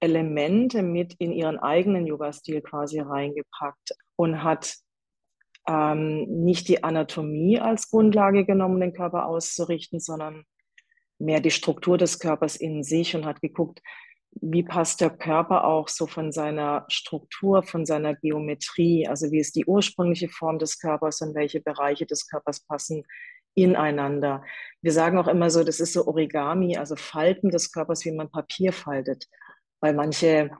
Elemente 0.00 0.82
mit 0.82 1.14
in 1.18 1.32
ihren 1.32 1.58
eigenen 1.58 2.06
Yoga-Stil 2.06 2.60
quasi 2.62 3.00
reingepackt 3.00 3.92
und 4.16 4.42
hat 4.42 4.76
ähm, 5.68 6.24
nicht 6.44 6.68
die 6.68 6.84
Anatomie 6.84 7.58
als 7.58 7.90
Grundlage 7.90 8.44
genommen, 8.44 8.80
den 8.80 8.92
Körper 8.92 9.26
auszurichten, 9.26 10.00
sondern 10.00 10.44
mehr 11.18 11.40
die 11.40 11.50
Struktur 11.50 11.98
des 11.98 12.18
Körpers 12.18 12.56
in 12.56 12.82
sich 12.82 13.16
und 13.16 13.24
hat 13.24 13.40
geguckt, 13.40 13.80
wie 14.42 14.62
passt 14.62 15.00
der 15.00 15.10
Körper 15.10 15.64
auch 15.64 15.88
so 15.88 16.06
von 16.06 16.30
seiner 16.30 16.84
Struktur, 16.88 17.62
von 17.62 17.86
seiner 17.86 18.14
Geometrie, 18.14 19.08
also 19.08 19.30
wie 19.32 19.38
ist 19.38 19.56
die 19.56 19.64
ursprüngliche 19.64 20.28
Form 20.28 20.58
des 20.58 20.78
Körpers 20.78 21.22
und 21.22 21.34
welche 21.34 21.60
Bereiche 21.60 22.04
des 22.04 22.28
Körpers 22.28 22.60
passen 22.60 23.04
ineinander. 23.56 24.44
Wir 24.82 24.92
sagen 24.92 25.18
auch 25.18 25.26
immer 25.26 25.50
so, 25.50 25.64
das 25.64 25.80
ist 25.80 25.94
so 25.94 26.06
Origami, 26.06 26.76
also 26.76 26.94
Falten 26.94 27.50
des 27.50 27.72
Körpers, 27.72 28.04
wie 28.04 28.12
man 28.12 28.30
Papier 28.30 28.72
faltet, 28.72 29.26
weil 29.80 29.94
manche 29.94 30.50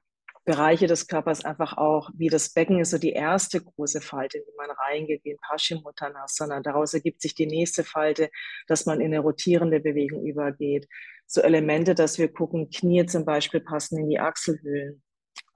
Bereiche 0.45 0.87
des 0.87 1.09
Körpers 1.09 1.45
einfach 1.45 1.77
auch, 1.77 2.11
wie 2.17 2.29
das 2.29 2.53
Becken 2.53 2.81
ist 2.81 2.91
so 2.91 2.99
die 2.99 3.13
erste 3.13 3.61
große 3.61 4.01
Falte, 4.01 4.39
in 4.39 4.45
die 4.45 4.57
man 4.57 4.71
reingeht, 4.71 5.25
wie 5.25 5.33
in 5.33 5.39
Paschimottanasana. 5.39 6.61
Daraus 6.61 6.95
ergibt 6.95 7.21
sich 7.21 7.35
die 7.35 7.47
nächste 7.47 7.85
Falte, 7.85 8.31
dass 8.69 8.87
man 8.87 9.01
in 9.01 9.07
eine 9.07 9.19
rotierende 9.19 9.81
Bewegung 9.81 10.25
übergeht. 10.25 10.89
So 11.27 11.41
Elemente, 11.43 11.95
dass 11.95 12.19
wir 12.19 12.33
gucken, 12.33 12.71
Knie 12.71 13.07
zum 13.07 13.25
Beispiel 13.25 13.61
passen 13.61 13.99
in 13.99 14.09
die 14.09 14.21
Achselhöhlen 14.21 15.03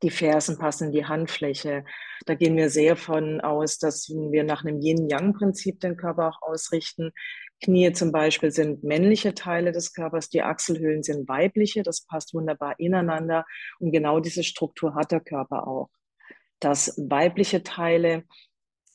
die 0.03 0.11
Fersen 0.11 0.59
passen 0.59 0.87
in 0.87 0.93
die 0.93 1.07
Handfläche. 1.07 1.85
Da 2.27 2.35
gehen 2.35 2.57
wir 2.57 2.71
sehr 2.71 2.97
von 2.97 3.41
aus, 3.41 3.79
dass 3.79 4.09
wir 4.09 4.45
nach 4.45 4.65
einem 4.65 4.81
Yin-Yang-Prinzip 4.81 5.81
den 5.81 5.97
Körper 5.97 6.29
auch 6.29 6.43
ausrichten. 6.43 7.13
Knie 7.63 7.93
zum 7.93 8.11
Beispiel 8.11 8.51
sind 8.51 8.83
männliche 8.85 9.35
Teile 9.35 9.73
des 9.73 9.93
Körpers, 9.93 10.31
die 10.31 10.43
Achselhöhlen 10.43 11.03
sind 11.03 11.29
weibliche, 11.29 11.83
das 11.83 12.07
passt 12.07 12.33
wunderbar 12.33 12.79
ineinander 12.79 13.45
und 13.79 13.93
genau 13.93 14.21
diese 14.21 14.43
Struktur 14.43 14.95
hat 14.95 15.13
der 15.13 15.21
Körper 15.21 15.67
auch. 15.67 15.91
Dass 16.59 16.97
weibliche 16.99 17.63
Teile 17.63 18.25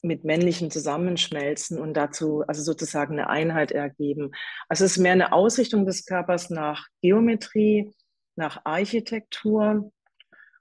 mit 0.02 0.24
männlichem 0.24 0.70
zusammenschmelzen 0.70 1.80
und 1.80 1.96
dazu 1.96 2.44
also 2.48 2.62
sozusagen 2.62 3.14
eine 3.14 3.30
Einheit 3.30 3.72
ergeben. 3.72 4.32
Also 4.70 4.86
es 4.86 4.94
ist 4.94 4.98
mehr 5.00 5.14
eine 5.14 5.34
Ausrichtung 5.34 5.86
des 5.86 6.06
Körpers 6.06 6.50
nach 6.50 6.88
Geometrie, 7.02 7.92
nach 8.36 8.62
Architektur 8.66 9.92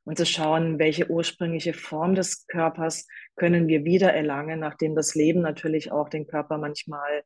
und 0.04 0.18
zu 0.18 0.26
schauen, 0.26 0.78
welche 0.78 1.11
ursprüngliche 1.11 1.73
Form 1.73 2.14
des 2.14 2.46
Körpers 2.46 3.06
können 3.37 3.68
wir 3.68 3.84
wieder 3.84 4.12
erlangen, 4.12 4.61
nachdem 4.61 4.94
das 4.94 5.14
Leben 5.14 5.40
natürlich 5.40 5.92
auch 5.92 6.08
den 6.08 6.26
Körper 6.26 6.58
manchmal 6.58 7.25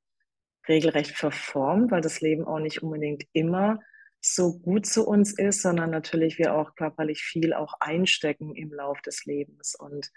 regelrecht 0.69 1.17
verformt, 1.17 1.91
weil 1.91 2.01
das 2.01 2.21
Leben 2.21 2.45
auch 2.45 2.61
nicht 2.61 2.83
unbedingt 2.83 3.25
immer 3.33 3.81
so 4.21 4.59
gut 4.59 4.87
zu 4.87 5.07
uns 5.07 5.37
ist, 5.37 5.63
sondern 5.63 5.91
natürlich 5.91 6.39
wir 6.39 6.55
auch 6.55 6.75
körperlich 6.75 7.23
viel 7.23 7.53
auch 7.53 7.75
einstecken 7.81 8.55
im 8.55 8.73
Lauf 8.73 9.01
des 9.03 9.25
Lebens. 9.25 9.75
Und 9.75 10.11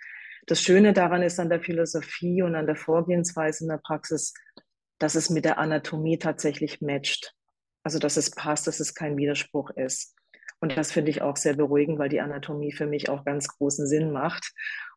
das 0.47 0.61
Schöne 0.61 0.93
daran 0.93 1.21
ist 1.21 1.39
an 1.39 1.49
der 1.49 1.61
Philosophie 1.61 2.41
und 2.41 2.55
an 2.55 2.65
der 2.65 2.75
Vorgehensweise 2.75 3.63
in 3.63 3.69
der 3.69 3.77
Praxis, 3.77 4.33
dass 4.97 5.15
es 5.15 5.29
mit 5.29 5.45
der 5.45 5.57
Anatomie 5.57 6.17
tatsächlich 6.17 6.81
matcht. 6.81 7.35
Also 7.83 7.99
dass 7.99 8.17
es 8.17 8.31
passt, 8.31 8.67
dass 8.67 8.79
es 8.79 8.93
kein 8.93 9.17
Widerspruch 9.17 9.71
ist. 9.71 10.15
Und 10.61 10.77
das 10.77 10.91
finde 10.91 11.11
ich 11.11 11.21
auch 11.21 11.37
sehr 11.37 11.55
beruhigend, 11.55 11.99
weil 11.99 12.09
die 12.09 12.21
Anatomie 12.21 12.71
für 12.71 12.85
mich 12.85 13.09
auch 13.09 13.25
ganz 13.25 13.47
großen 13.47 13.87
Sinn 13.87 14.11
macht 14.11 14.53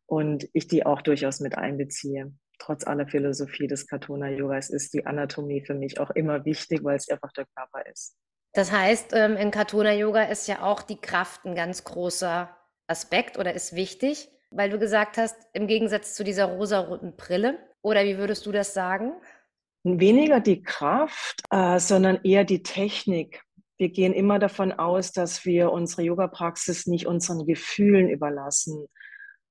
und 0.06 0.46
ich 0.52 0.68
die 0.68 0.84
auch 0.84 1.00
durchaus 1.00 1.40
mit 1.40 1.56
einbeziehe. 1.56 2.32
Trotz 2.58 2.86
aller 2.86 3.08
Philosophie 3.08 3.66
des 3.66 3.86
Katona 3.86 4.28
Yogas 4.28 4.70
ist 4.70 4.94
die 4.94 5.06
Anatomie 5.06 5.64
für 5.64 5.74
mich 5.74 5.98
auch 5.98 6.10
immer 6.10 6.44
wichtig, 6.44 6.84
weil 6.84 6.96
es 6.96 7.08
einfach 7.08 7.32
der 7.32 7.46
Körper 7.56 7.84
ist. 7.90 8.14
Das 8.52 8.70
heißt, 8.70 9.12
ähm, 9.14 9.36
in 9.36 9.50
Katona 9.50 9.92
Yoga 9.92 10.22
ist 10.24 10.46
ja 10.46 10.62
auch 10.62 10.82
die 10.82 11.00
Kraft 11.00 11.44
ein 11.44 11.56
ganz 11.56 11.82
großer 11.82 12.54
Aspekt 12.86 13.38
oder 13.38 13.52
ist 13.54 13.74
wichtig, 13.74 14.28
weil 14.50 14.70
du 14.70 14.78
gesagt 14.78 15.16
hast, 15.16 15.36
im 15.52 15.66
Gegensatz 15.66 16.14
zu 16.14 16.22
dieser 16.22 16.44
rosaroten 16.44 17.16
Brille. 17.16 17.58
Oder 17.82 18.04
wie 18.04 18.16
würdest 18.16 18.46
du 18.46 18.52
das 18.52 18.72
sagen? 18.72 19.12
Weniger 19.82 20.40
die 20.40 20.62
Kraft, 20.62 21.42
äh, 21.50 21.78
sondern 21.78 22.20
eher 22.22 22.44
die 22.44 22.62
Technik. 22.62 23.42
Wir 23.78 23.88
gehen 23.88 24.12
immer 24.12 24.38
davon 24.38 24.72
aus, 24.72 25.12
dass 25.12 25.44
wir 25.44 25.72
unsere 25.72 26.02
Yoga-Praxis 26.02 26.86
nicht 26.86 27.06
unseren 27.06 27.46
Gefühlen 27.46 28.08
überlassen. 28.08 28.86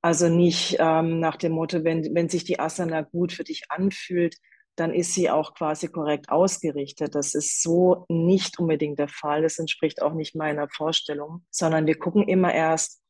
Also 0.02 0.30
nicht 0.30 0.78
ähm, 0.80 1.20
nach 1.20 1.38
dem 1.38 1.54
Motto, 1.54 1.84
wenn, 1.84 2.14
wenn 2.14 2.30
sich 2.30 2.44
die 2.44 2.60
Asana 2.60 3.02
gut 3.02 3.32
für 3.32 3.44
dich 3.44 3.64
anfühlt, 3.70 4.36
dann 4.76 4.94
ist 4.94 5.14
sie 5.14 5.30
auch 5.30 5.54
quasi 5.54 5.88
korrekt 5.88 6.30
ausgerichtet. 6.30 7.16
Das 7.16 7.36
ist 7.36 7.62
so 7.62 8.06
nicht 8.10 8.60
unbedingt 8.60 9.00
der 9.00 9.08
Fall. 9.08 9.44
Das 9.44 9.60
entspricht 9.60 10.02
auch 10.02 10.14
nicht 10.14 10.36
meiner 10.36 10.68
Vorstellung, 10.70 11.46
sondern 11.52 11.86
wir 11.86 11.98
gucken 11.98 12.28
immer 12.28 12.54
erst, 12.54 13.02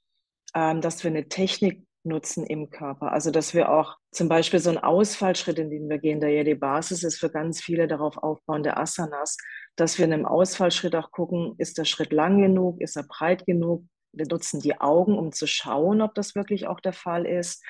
ähm, 0.56 0.82
dass 0.82 1.04
wir 1.04 1.12
eine 1.12 1.30
Technik 1.30 1.86
nutzen 2.04 2.46
im 2.46 2.70
Körper. 2.70 3.12
Also 3.12 3.32
dass 3.32 3.54
wir 3.54 3.72
auch 3.72 3.96
zum 4.12 4.28
Beispiel 4.28 4.60
so 4.60 4.70
einen 4.70 4.80
Ausfallschritt, 4.80 5.58
in 5.58 5.70
den 5.70 5.90
wir 5.90 6.00
gehen, 6.00 6.20
der 6.20 6.30
ja 6.30 6.44
die 6.44 6.56
Basis 6.56 7.04
ist 7.04 7.20
für 7.20 7.30
ganz 7.30 7.62
viele 7.62 7.88
darauf 7.88 8.18
aufbauende 8.18 8.78
Asanas, 8.78 9.38
dass 9.76 9.98
wir 9.98 10.06
in 10.06 10.14
einem 10.14 10.26
Ausfallschritt 10.26 10.96
auch 10.96 11.12
gucken, 11.12 11.56
ist 11.58 11.78
der 11.78 11.86
Schritt 11.86 12.14
lang 12.14 12.42
genug, 12.42 12.80
ist 12.82 12.96
er 12.96 13.04
breit 13.04 13.46
genug. 13.46 13.86
Wir 14.12 14.28
nutzen 14.28 14.60
die 14.60 14.80
Augen, 14.80 15.18
um 15.18 15.32
zu 15.32 15.48
schauen, 15.48 16.02
ob 16.02 16.14
das 16.14 16.36
wirklich 16.36 16.68
auch 16.68 16.80
der 16.80 16.94
Fall 16.94 17.26
ist. 17.26 17.64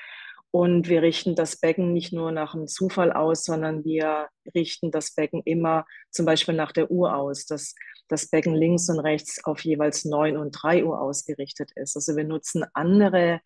Und 0.51 0.87
wir 0.87 1.01
richten 1.01 1.35
das 1.35 1.59
Becken 1.59 1.93
nicht 1.93 2.13
nur 2.13 2.31
nach 2.31 2.51
dem 2.51 2.67
Zufall 2.67 3.11
aus, 3.11 3.43
sondern 3.43 3.83
wir 3.85 4.27
richten 4.53 4.91
das 4.91 5.15
Becken 5.15 5.41
immer 5.45 5.85
zum 6.11 6.27
Beispiel 6.27 6.53
nach 6.53 6.71
der 6.71 6.91
Uhr 6.91 7.15
aus, 7.15 7.45
dass 7.45 7.73
das 8.07 8.29
Becken 8.29 8.53
links 8.53 8.87
und 8.89 8.99
rechts 8.99 9.43
auf 9.45 9.63
jeweils 9.63 10.05
9 10.05 10.37
und 10.37 10.51
3 10.51 10.85
Uhr 10.85 11.01
ausgerichtet 11.01 11.71
ist. 11.75 11.95
Also 11.95 12.15
wir 12.15 12.25
nutzen 12.25 12.65
andere 12.73 13.39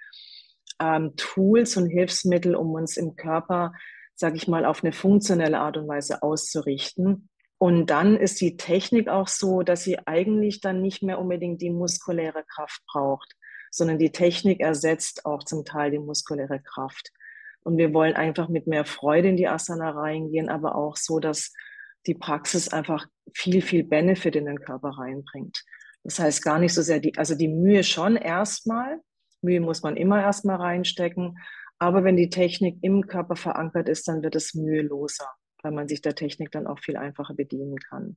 ähm, 0.81 1.13
Tools 1.15 1.77
und 1.77 1.87
Hilfsmittel, 1.87 2.55
um 2.55 2.73
uns 2.73 2.97
im 2.97 3.15
Körper, 3.15 3.71
sage 4.15 4.35
ich 4.35 4.47
mal, 4.47 4.65
auf 4.65 4.83
eine 4.83 4.91
funktionelle 4.91 5.59
Art 5.59 5.77
und 5.77 5.87
Weise 5.87 6.23
auszurichten. 6.23 7.29
Und 7.59 7.87
dann 7.87 8.15
ist 8.17 8.39
die 8.39 8.55
Technik 8.55 9.09
auch 9.09 9.27
so, 9.27 9.63
dass 9.63 9.83
sie 9.83 9.97
eigentlich 10.05 10.61
dann 10.61 10.81
nicht 10.81 11.01
mehr 11.01 11.19
unbedingt 11.19 11.61
die 11.61 11.71
muskuläre 11.71 12.43
Kraft 12.43 12.81
braucht 12.85 13.35
sondern 13.71 13.99
die 13.99 14.11
Technik 14.11 14.59
ersetzt 14.59 15.25
auch 15.25 15.43
zum 15.43 15.65
Teil 15.65 15.91
die 15.91 15.99
muskuläre 15.99 16.59
Kraft. 16.59 17.11
Und 17.61 17.77
wir 17.77 17.93
wollen 17.93 18.15
einfach 18.15 18.47
mit 18.49 18.67
mehr 18.67 18.85
Freude 18.85 19.29
in 19.29 19.37
die 19.37 19.47
Asana 19.47 19.91
reingehen, 19.91 20.49
aber 20.49 20.75
auch 20.75 20.95
so, 20.95 21.19
dass 21.19 21.53
die 22.05 22.15
Praxis 22.15 22.69
einfach 22.69 23.05
viel, 23.33 23.61
viel 23.61 23.83
Benefit 23.83 24.35
in 24.35 24.45
den 24.45 24.59
Körper 24.59 24.89
reinbringt. 24.89 25.63
Das 26.03 26.19
heißt 26.19 26.43
gar 26.43 26.59
nicht 26.59 26.73
so 26.73 26.81
sehr 26.81 26.99
die, 26.99 27.17
also 27.17 27.35
die 27.35 27.49
Mühe 27.49 27.83
schon 27.83 28.15
erstmal. 28.15 28.99
Mühe 29.41 29.59
muss 29.59 29.83
man 29.83 29.97
immer 29.97 30.21
erstmal 30.21 30.55
reinstecken. 30.55 31.37
Aber 31.79 32.03
wenn 32.03 32.15
die 32.15 32.29
Technik 32.29 32.77
im 32.81 33.05
Körper 33.05 33.35
verankert 33.35 33.89
ist, 33.89 34.07
dann 34.07 34.23
wird 34.23 34.35
es 34.35 34.53
müheloser, 34.53 35.29
weil 35.67 35.73
man 35.73 35.89
sich 35.89 36.01
der 36.01 36.15
Technik 36.15 36.49
dann 36.51 36.65
auch 36.65 36.79
viel 36.79 36.95
einfacher 36.95 37.33
bedienen 37.33 37.77
kann. 37.77 38.15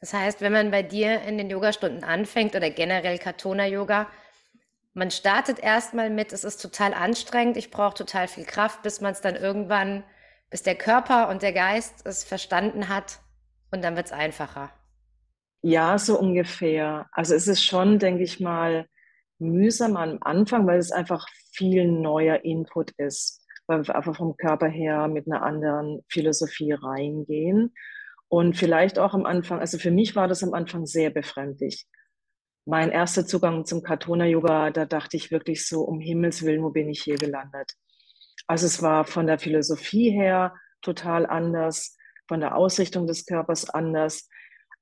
Das 0.00 0.12
heißt, 0.12 0.42
wenn 0.42 0.52
man 0.52 0.70
bei 0.70 0.82
dir 0.82 1.22
in 1.22 1.38
den 1.38 1.48
Yogastunden 1.48 2.04
anfängt 2.04 2.54
oder 2.54 2.68
generell 2.68 3.16
Katona 3.18 3.66
Yoga, 3.66 4.06
man 4.92 5.10
startet 5.10 5.58
erstmal 5.58 6.10
mit, 6.10 6.34
es 6.34 6.44
ist 6.44 6.60
total 6.60 6.92
anstrengend, 6.92 7.56
ich 7.56 7.70
brauche 7.70 7.94
total 7.94 8.28
viel 8.28 8.44
Kraft, 8.44 8.82
bis 8.82 9.00
man 9.00 9.12
es 9.12 9.22
dann 9.22 9.34
irgendwann, 9.34 10.04
bis 10.50 10.62
der 10.62 10.74
Körper 10.74 11.30
und 11.30 11.40
der 11.40 11.54
Geist 11.54 12.06
es 12.06 12.22
verstanden 12.22 12.90
hat 12.90 13.18
und 13.70 13.82
dann 13.82 13.96
wird 13.96 14.06
es 14.06 14.12
einfacher. 14.12 14.70
Ja, 15.62 15.96
so 15.96 16.18
ungefähr. 16.18 17.08
Also 17.12 17.34
es 17.34 17.48
ist 17.48 17.64
schon, 17.64 17.98
denke 17.98 18.24
ich 18.24 18.40
mal, 18.40 18.86
mühsam 19.38 19.96
am 19.96 20.18
Anfang, 20.20 20.66
weil 20.66 20.78
es 20.78 20.92
einfach 20.92 21.26
viel 21.50 21.90
neuer 21.90 22.44
Input 22.44 22.90
ist, 22.98 23.43
weil 23.66 23.86
wir 23.86 23.96
einfach 23.96 24.16
vom 24.16 24.36
Körper 24.36 24.68
her 24.68 25.08
mit 25.08 25.26
einer 25.26 25.42
anderen 25.42 26.02
Philosophie 26.08 26.72
reingehen. 26.72 27.74
Und 28.28 28.56
vielleicht 28.56 28.98
auch 28.98 29.14
am 29.14 29.26
Anfang, 29.26 29.60
also 29.60 29.78
für 29.78 29.90
mich 29.90 30.16
war 30.16 30.28
das 30.28 30.42
am 30.42 30.54
Anfang 30.54 30.86
sehr 30.86 31.10
befremdlich 31.10 31.86
mein 32.66 32.90
erster 32.90 33.26
Zugang 33.26 33.64
zum 33.66 33.82
Katona-Yoga, 33.82 34.70
da 34.70 34.86
dachte 34.86 35.16
ich 35.16 35.30
wirklich 35.30 35.66
so, 35.68 35.82
um 35.82 36.00
Himmels 36.00 36.42
Willen, 36.44 36.62
wo 36.62 36.70
bin 36.70 36.88
ich 36.88 37.02
hier 37.02 37.16
gelandet? 37.16 37.72
Also 38.46 38.66
es 38.66 38.82
war 38.82 39.04
von 39.04 39.26
der 39.26 39.38
Philosophie 39.38 40.10
her 40.10 40.54
total 40.80 41.26
anders, 41.26 41.96
von 42.26 42.40
der 42.40 42.56
Ausrichtung 42.56 43.06
des 43.06 43.26
Körpers 43.26 43.68
anders. 43.68 44.28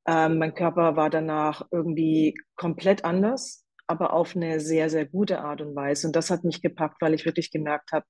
Ähm, 0.07 0.39
mein 0.39 0.55
Körper 0.55 0.97
war 0.97 1.11
danach 1.11 1.67
irgendwie 1.71 2.35
komplett 2.57 3.05
anders, 3.05 3.65
aber 3.87 4.12
auf 4.12 4.37
eine 4.37 4.61
sehr, 4.61 4.89
sehr 4.89 5.07
gute 5.07 5.41
Art 5.41 5.61
und 5.61 5.75
Weise. 5.75 6.07
Und 6.07 6.15
das 6.15 6.31
hat 6.31 6.45
mich 6.45 6.62
gepackt, 6.62 7.01
weil 7.01 7.15
ich 7.15 7.25
wirklich 7.25 7.51
gemerkt 7.51 7.93
habe, 7.93 8.07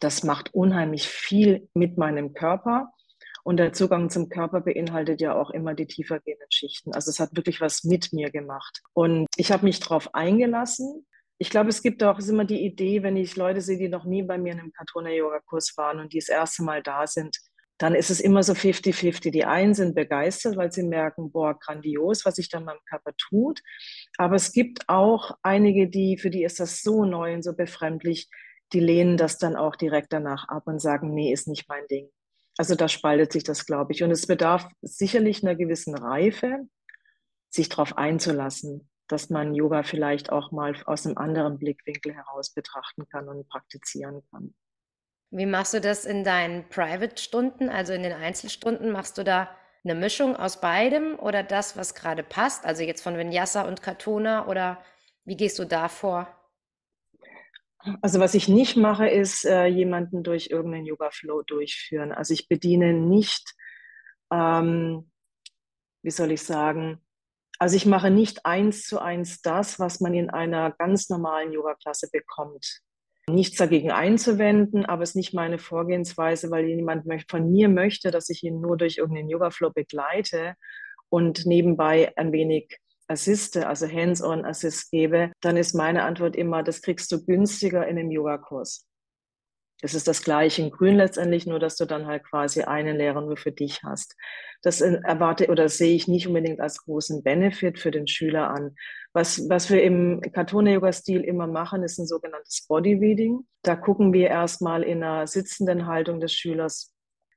das 0.00 0.24
macht 0.24 0.54
unheimlich 0.54 1.08
viel 1.08 1.68
mit 1.74 1.98
meinem 1.98 2.34
Körper. 2.34 2.92
Und 3.42 3.56
der 3.56 3.72
Zugang 3.72 4.10
zum 4.10 4.28
Körper 4.28 4.60
beinhaltet 4.60 5.20
ja 5.20 5.34
auch 5.34 5.50
immer 5.50 5.74
die 5.74 5.86
tiefergehenden 5.86 6.50
Schichten. 6.50 6.92
Also 6.92 7.10
es 7.10 7.20
hat 7.20 7.36
wirklich 7.36 7.60
was 7.60 7.84
mit 7.84 8.12
mir 8.12 8.30
gemacht. 8.30 8.82
Und 8.92 9.26
ich 9.36 9.50
habe 9.50 9.64
mich 9.64 9.80
darauf 9.80 10.14
eingelassen. 10.14 11.06
Ich 11.38 11.48
glaube, 11.48 11.70
es 11.70 11.82
gibt 11.82 12.02
auch 12.02 12.18
immer 12.18 12.44
die 12.44 12.64
Idee, 12.64 13.02
wenn 13.02 13.16
ich 13.16 13.36
Leute 13.36 13.62
sehe, 13.62 13.78
die 13.78 13.88
noch 13.88 14.04
nie 14.04 14.22
bei 14.22 14.36
mir 14.36 14.52
in 14.52 14.60
einem 14.60 14.72
Katona-Yoga-Kurs 14.72 15.74
waren 15.78 16.00
und 16.00 16.12
die 16.12 16.18
das 16.18 16.28
erste 16.28 16.62
Mal 16.62 16.82
da 16.82 17.06
sind, 17.06 17.38
dann 17.78 17.94
ist 17.94 18.10
es 18.10 18.20
immer 18.20 18.42
so 18.42 18.52
50-50. 18.52 19.30
Die 19.30 19.46
einen 19.46 19.72
sind 19.72 19.94
begeistert, 19.94 20.58
weil 20.58 20.70
sie 20.70 20.82
merken, 20.82 21.32
boah, 21.32 21.58
grandios, 21.58 22.26
was 22.26 22.34
sich 22.34 22.50
da 22.50 22.58
in 22.58 22.66
meinem 22.66 22.84
Körper 22.86 23.12
tut. 23.16 23.60
Aber 24.18 24.36
es 24.36 24.52
gibt 24.52 24.86
auch 24.90 25.32
einige, 25.42 25.88
die, 25.88 26.18
für 26.18 26.28
die 26.28 26.44
ist 26.44 26.60
das 26.60 26.82
so 26.82 27.06
neu 27.06 27.32
und 27.32 27.42
so 27.42 27.54
befremdlich, 27.54 28.28
die 28.72 28.80
lehnen 28.80 29.16
das 29.16 29.38
dann 29.38 29.56
auch 29.56 29.76
direkt 29.76 30.12
danach 30.12 30.48
ab 30.48 30.66
und 30.66 30.80
sagen, 30.80 31.12
nee, 31.14 31.32
ist 31.32 31.48
nicht 31.48 31.68
mein 31.68 31.86
Ding. 31.88 32.08
Also 32.56 32.74
da 32.74 32.88
spaltet 32.88 33.32
sich 33.32 33.44
das, 33.44 33.66
glaube 33.66 33.92
ich. 33.92 34.02
Und 34.02 34.10
es 34.10 34.26
bedarf 34.26 34.68
sicherlich 34.82 35.42
einer 35.42 35.54
gewissen 35.54 35.96
Reife, 35.96 36.66
sich 37.48 37.68
darauf 37.68 37.96
einzulassen, 37.96 38.88
dass 39.08 39.30
man 39.30 39.54
Yoga 39.54 39.82
vielleicht 39.82 40.30
auch 40.30 40.52
mal 40.52 40.74
aus 40.86 41.06
einem 41.06 41.18
anderen 41.18 41.58
Blickwinkel 41.58 42.14
heraus 42.14 42.50
betrachten 42.50 43.08
kann 43.08 43.28
und 43.28 43.48
praktizieren 43.48 44.22
kann. 44.30 44.54
Wie 45.30 45.46
machst 45.46 45.74
du 45.74 45.80
das 45.80 46.04
in 46.04 46.24
deinen 46.24 46.68
Private-Stunden, 46.68 47.68
also 47.68 47.92
in 47.92 48.02
den 48.02 48.12
Einzelstunden? 48.12 48.90
Machst 48.90 49.16
du 49.16 49.24
da 49.24 49.48
eine 49.84 49.94
Mischung 49.94 50.36
aus 50.36 50.60
beidem 50.60 51.18
oder 51.18 51.42
das, 51.42 51.76
was 51.76 51.94
gerade 51.94 52.22
passt? 52.22 52.64
Also 52.64 52.82
jetzt 52.82 53.02
von 53.02 53.16
Vinyasa 53.16 53.62
und 53.62 53.82
Katona 53.82 54.46
oder 54.46 54.82
wie 55.24 55.36
gehst 55.36 55.58
du 55.58 55.64
da 55.64 55.88
vor? 55.88 56.28
Also 58.02 58.20
was 58.20 58.34
ich 58.34 58.48
nicht 58.48 58.76
mache, 58.76 59.08
ist 59.08 59.44
äh, 59.44 59.66
jemanden 59.66 60.22
durch 60.22 60.48
irgendeinen 60.50 60.86
Yoga-Flow 60.86 61.42
durchführen. 61.42 62.12
Also 62.12 62.34
ich 62.34 62.48
bediene 62.48 62.92
nicht, 62.92 63.54
ähm, 64.30 65.10
wie 66.02 66.10
soll 66.10 66.32
ich 66.32 66.42
sagen, 66.42 67.00
also 67.58 67.76
ich 67.76 67.86
mache 67.86 68.10
nicht 68.10 68.46
eins 68.46 68.84
zu 68.84 69.00
eins 69.00 69.42
das, 69.42 69.78
was 69.78 70.00
man 70.00 70.14
in 70.14 70.30
einer 70.30 70.72
ganz 70.72 71.10
normalen 71.10 71.52
Yoga-Klasse 71.52 72.08
bekommt. 72.10 72.80
Nichts 73.28 73.58
dagegen 73.58 73.90
einzuwenden, 73.90 74.86
aber 74.86 75.02
es 75.02 75.10
ist 75.10 75.16
nicht 75.16 75.34
meine 75.34 75.58
Vorgehensweise, 75.58 76.50
weil 76.50 76.66
jemand 76.66 77.04
von 77.30 77.50
mir 77.50 77.68
möchte, 77.68 78.10
dass 78.10 78.30
ich 78.30 78.42
ihn 78.42 78.60
nur 78.60 78.76
durch 78.76 78.96
irgendeinen 78.96 79.28
Yoga-Flow 79.28 79.70
begleite 79.70 80.54
und 81.10 81.44
nebenbei 81.44 82.12
ein 82.16 82.32
wenig 82.32 82.78
assiste, 83.10 83.66
also 83.66 83.88
Hands-on 83.88 84.44
Assist 84.44 84.90
gebe, 84.90 85.32
dann 85.40 85.56
ist 85.56 85.74
meine 85.74 86.04
Antwort 86.04 86.36
immer, 86.36 86.62
das 86.62 86.80
kriegst 86.80 87.10
du 87.12 87.24
günstiger 87.24 87.86
in 87.86 87.98
einem 87.98 88.10
Yogakurs. 88.10 88.86
Es 89.82 89.94
ist 89.94 90.06
das 90.06 90.22
gleiche 90.22 90.62
in 90.62 90.70
Grün 90.70 90.96
letztendlich, 90.96 91.46
nur 91.46 91.58
dass 91.58 91.76
du 91.76 91.86
dann 91.86 92.06
halt 92.06 92.22
quasi 92.24 92.62
einen 92.62 92.96
Lehrer 92.96 93.22
nur 93.22 93.38
für 93.38 93.50
dich 93.50 93.82
hast. 93.82 94.14
Das 94.62 94.82
erwarte 94.82 95.48
oder 95.48 95.70
sehe 95.70 95.96
ich 95.96 96.06
nicht 96.06 96.26
unbedingt 96.26 96.60
als 96.60 96.84
großen 96.84 97.22
Benefit 97.22 97.78
für 97.78 97.90
den 97.90 98.06
Schüler 98.06 98.50
an. 98.50 98.76
Was, 99.14 99.48
was 99.48 99.70
wir 99.70 99.82
im 99.82 100.20
Katona-Yoga-Stil 100.20 101.22
immer 101.22 101.46
machen, 101.46 101.82
ist 101.82 101.98
ein 101.98 102.06
sogenanntes 102.06 102.66
Bodyreading. 102.68 103.46
Da 103.62 103.74
gucken 103.74 104.12
wir 104.12 104.28
erstmal 104.28 104.82
in 104.82 105.02
einer 105.02 105.26
sitzenden 105.26 105.86
Haltung 105.86 106.20
des 106.20 106.34
Schülers, 106.34 106.92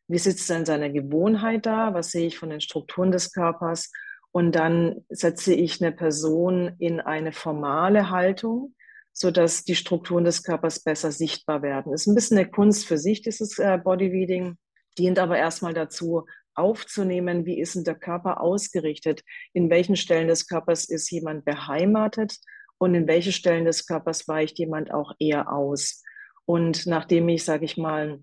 wie 0.10 0.20
sitzt 0.20 0.50
er 0.50 0.58
in 0.58 0.66
seiner 0.66 0.90
Gewohnheit 0.90 1.66
da, 1.66 1.94
was 1.94 2.12
sehe 2.12 2.28
ich 2.28 2.38
von 2.38 2.50
den 2.50 2.60
Strukturen 2.60 3.14
des 3.14 3.32
Körpers 3.32 3.90
und 4.34 4.56
dann 4.56 5.06
setze 5.10 5.54
ich 5.54 5.80
eine 5.80 5.92
Person 5.92 6.76
in 6.80 7.00
eine 7.00 7.32
formale 7.32 8.10
Haltung, 8.10 8.74
so 9.14 9.30
dass 9.30 9.64
die 9.64 9.76
Strukturen 9.76 10.26
des 10.26 10.42
Körpers 10.42 10.84
besser 10.84 11.12
sichtbar 11.12 11.62
werden. 11.62 11.94
Ist 11.94 12.08
ein 12.08 12.16
bisschen 12.16 12.40
eine 12.40 12.50
Kunst 12.50 12.88
für 12.88 12.98
sich, 12.98 13.22
dieses 13.22 13.60
äh, 13.60 13.78
Bodyreading, 13.78 14.58
dient 14.98 15.20
aber 15.20 15.38
erstmal 15.38 15.76
dazu, 15.76 16.26
aufzunehmen, 16.56 17.46
wie 17.46 17.60
ist 17.60 17.76
denn 17.76 17.84
der 17.84 17.96
Körper 17.96 18.42
ausgerichtet, 18.42 19.22
in 19.54 19.70
welchen 19.70 19.96
Stellen 19.96 20.28
des 20.28 20.48
Körpers 20.48 20.86
ist 20.86 21.12
jemand 21.12 21.46
beheimatet 21.46 22.38
und 22.80 22.96
in 22.96 23.08
welche 23.08 23.32
Stellen 23.32 23.66
des 23.66 23.86
Körpers 23.86 24.28
weicht 24.28 24.58
jemand 24.58 24.92
auch 24.92 25.14
eher 25.20 25.52
aus. 25.54 26.04
Und 26.46 26.88
nachdem 26.88 27.30
ich, 27.30 27.44
sage 27.44 27.66
ich 27.66 27.78
mal, 27.78 28.20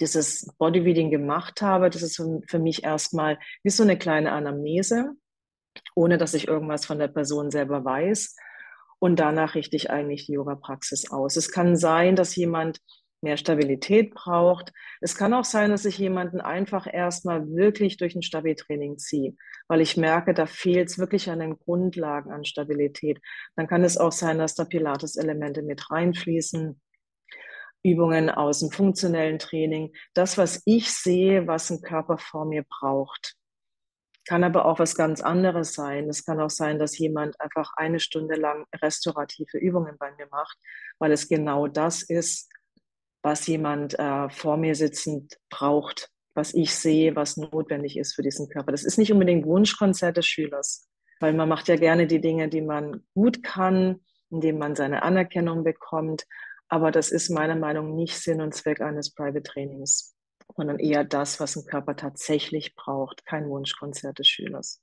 dieses 0.00 0.54
Bodyreading 0.58 1.10
gemacht 1.10 1.62
habe, 1.62 1.88
das 1.88 2.02
ist 2.02 2.22
für 2.46 2.58
mich 2.58 2.84
erstmal 2.84 3.38
wie 3.62 3.70
so 3.70 3.82
eine 3.82 3.98
kleine 3.98 4.32
Anamnese, 4.32 5.14
ohne 5.94 6.18
dass 6.18 6.34
ich 6.34 6.48
irgendwas 6.48 6.86
von 6.86 6.98
der 6.98 7.08
Person 7.08 7.50
selber 7.50 7.84
weiß. 7.84 8.36
Und 8.98 9.18
danach 9.18 9.54
richte 9.54 9.76
ich 9.76 9.90
eigentlich 9.90 10.26
die 10.26 10.32
Yoga-Praxis 10.32 11.10
aus. 11.10 11.36
Es 11.36 11.50
kann 11.50 11.76
sein, 11.76 12.16
dass 12.16 12.36
jemand 12.36 12.80
mehr 13.22 13.36
Stabilität 13.36 14.14
braucht. 14.14 14.72
Es 15.00 15.14
kann 15.14 15.34
auch 15.34 15.44
sein, 15.44 15.70
dass 15.70 15.84
ich 15.84 15.98
jemanden 15.98 16.40
einfach 16.40 16.86
erstmal 16.90 17.46
wirklich 17.48 17.96
durch 17.96 18.14
ein 18.14 18.22
Stabiltraining 18.22 18.98
ziehe, 18.98 19.34
weil 19.68 19.80
ich 19.80 19.96
merke, 19.96 20.34
da 20.34 20.46
fehlt 20.46 20.88
es 20.88 20.98
wirklich 20.98 21.28
an 21.30 21.40
den 21.40 21.58
Grundlagen 21.58 22.32
an 22.32 22.44
Stabilität. 22.44 23.20
Dann 23.56 23.66
kann 23.66 23.84
es 23.84 23.98
auch 23.98 24.12
sein, 24.12 24.38
dass 24.38 24.54
da 24.54 24.64
Pilates-Elemente 24.64 25.62
mit 25.62 25.90
reinfließen. 25.90 26.80
Übungen 27.82 28.28
aus 28.28 28.60
dem 28.60 28.70
funktionellen 28.70 29.38
Training, 29.38 29.94
das, 30.12 30.36
was 30.36 30.60
ich 30.66 30.92
sehe, 30.92 31.46
was 31.46 31.70
ein 31.70 31.80
Körper 31.80 32.18
vor 32.18 32.44
mir 32.44 32.62
braucht. 32.68 33.36
Kann 34.30 34.44
aber 34.44 34.64
auch 34.64 34.78
was 34.78 34.94
ganz 34.94 35.22
anderes 35.22 35.74
sein. 35.74 36.08
Es 36.08 36.24
kann 36.24 36.38
auch 36.38 36.50
sein, 36.50 36.78
dass 36.78 36.96
jemand 36.96 37.40
einfach 37.40 37.72
eine 37.74 37.98
Stunde 37.98 38.36
lang 38.36 38.64
restaurative 38.80 39.58
Übungen 39.58 39.96
bei 39.98 40.12
mir 40.12 40.28
macht, 40.30 40.56
weil 41.00 41.10
es 41.10 41.26
genau 41.26 41.66
das 41.66 42.02
ist, 42.04 42.48
was 43.24 43.48
jemand 43.48 43.98
äh, 43.98 44.30
vor 44.30 44.56
mir 44.56 44.76
sitzend 44.76 45.36
braucht, 45.50 46.12
was 46.36 46.54
ich 46.54 46.72
sehe, 46.72 47.16
was 47.16 47.38
notwendig 47.38 47.98
ist 47.98 48.14
für 48.14 48.22
diesen 48.22 48.48
Körper. 48.48 48.70
Das 48.70 48.84
ist 48.84 48.98
nicht 48.98 49.12
unbedingt 49.12 49.46
Wunschkonzert 49.46 50.16
des 50.16 50.26
Schülers, 50.26 50.88
weil 51.18 51.32
man 51.32 51.48
macht 51.48 51.66
ja 51.66 51.74
gerne 51.74 52.06
die 52.06 52.20
Dinge, 52.20 52.48
die 52.48 52.62
man 52.62 53.02
gut 53.14 53.42
kann, 53.42 53.98
indem 54.30 54.58
man 54.58 54.76
seine 54.76 55.02
Anerkennung 55.02 55.64
bekommt. 55.64 56.24
Aber 56.68 56.92
das 56.92 57.10
ist 57.10 57.30
meiner 57.30 57.56
Meinung 57.56 57.88
nach 57.88 57.96
nicht 57.96 58.16
Sinn 58.16 58.40
und 58.40 58.54
Zweck 58.54 58.80
eines 58.80 59.12
Private 59.12 59.42
Trainings, 59.42 60.14
sondern 60.60 60.78
eher 60.78 61.04
das, 61.04 61.40
was 61.40 61.56
ein 61.56 61.64
Körper 61.64 61.96
tatsächlich 61.96 62.74
braucht, 62.76 63.24
kein 63.24 63.48
Wunschkonzert 63.48 64.18
des 64.18 64.28
Schülers. 64.28 64.82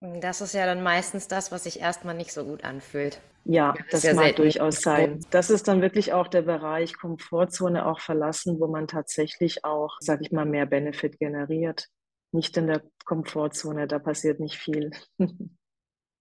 Das 0.00 0.40
ist 0.40 0.54
ja 0.54 0.66
dann 0.66 0.84
meistens 0.84 1.26
das, 1.26 1.50
was 1.50 1.64
sich 1.64 1.80
erstmal 1.80 2.14
nicht 2.14 2.32
so 2.32 2.44
gut 2.44 2.62
anfühlt. 2.62 3.20
Ja, 3.44 3.74
das, 3.90 4.02
das 4.02 4.14
mag 4.14 4.36
durchaus 4.36 4.82
sein. 4.82 5.18
Das 5.30 5.50
ist 5.50 5.66
dann 5.66 5.82
wirklich 5.82 6.12
auch 6.12 6.28
der 6.28 6.42
Bereich 6.42 6.96
Komfortzone 6.96 7.86
auch 7.86 7.98
verlassen, 7.98 8.60
wo 8.60 8.68
man 8.68 8.86
tatsächlich 8.86 9.64
auch, 9.64 9.96
sag 9.98 10.20
ich 10.20 10.30
mal, 10.30 10.46
mehr 10.46 10.66
Benefit 10.66 11.18
generiert. 11.18 11.88
Nicht 12.30 12.56
in 12.56 12.68
der 12.68 12.82
Komfortzone, 13.04 13.88
da 13.88 13.98
passiert 13.98 14.38
nicht 14.38 14.56
viel. 14.56 14.92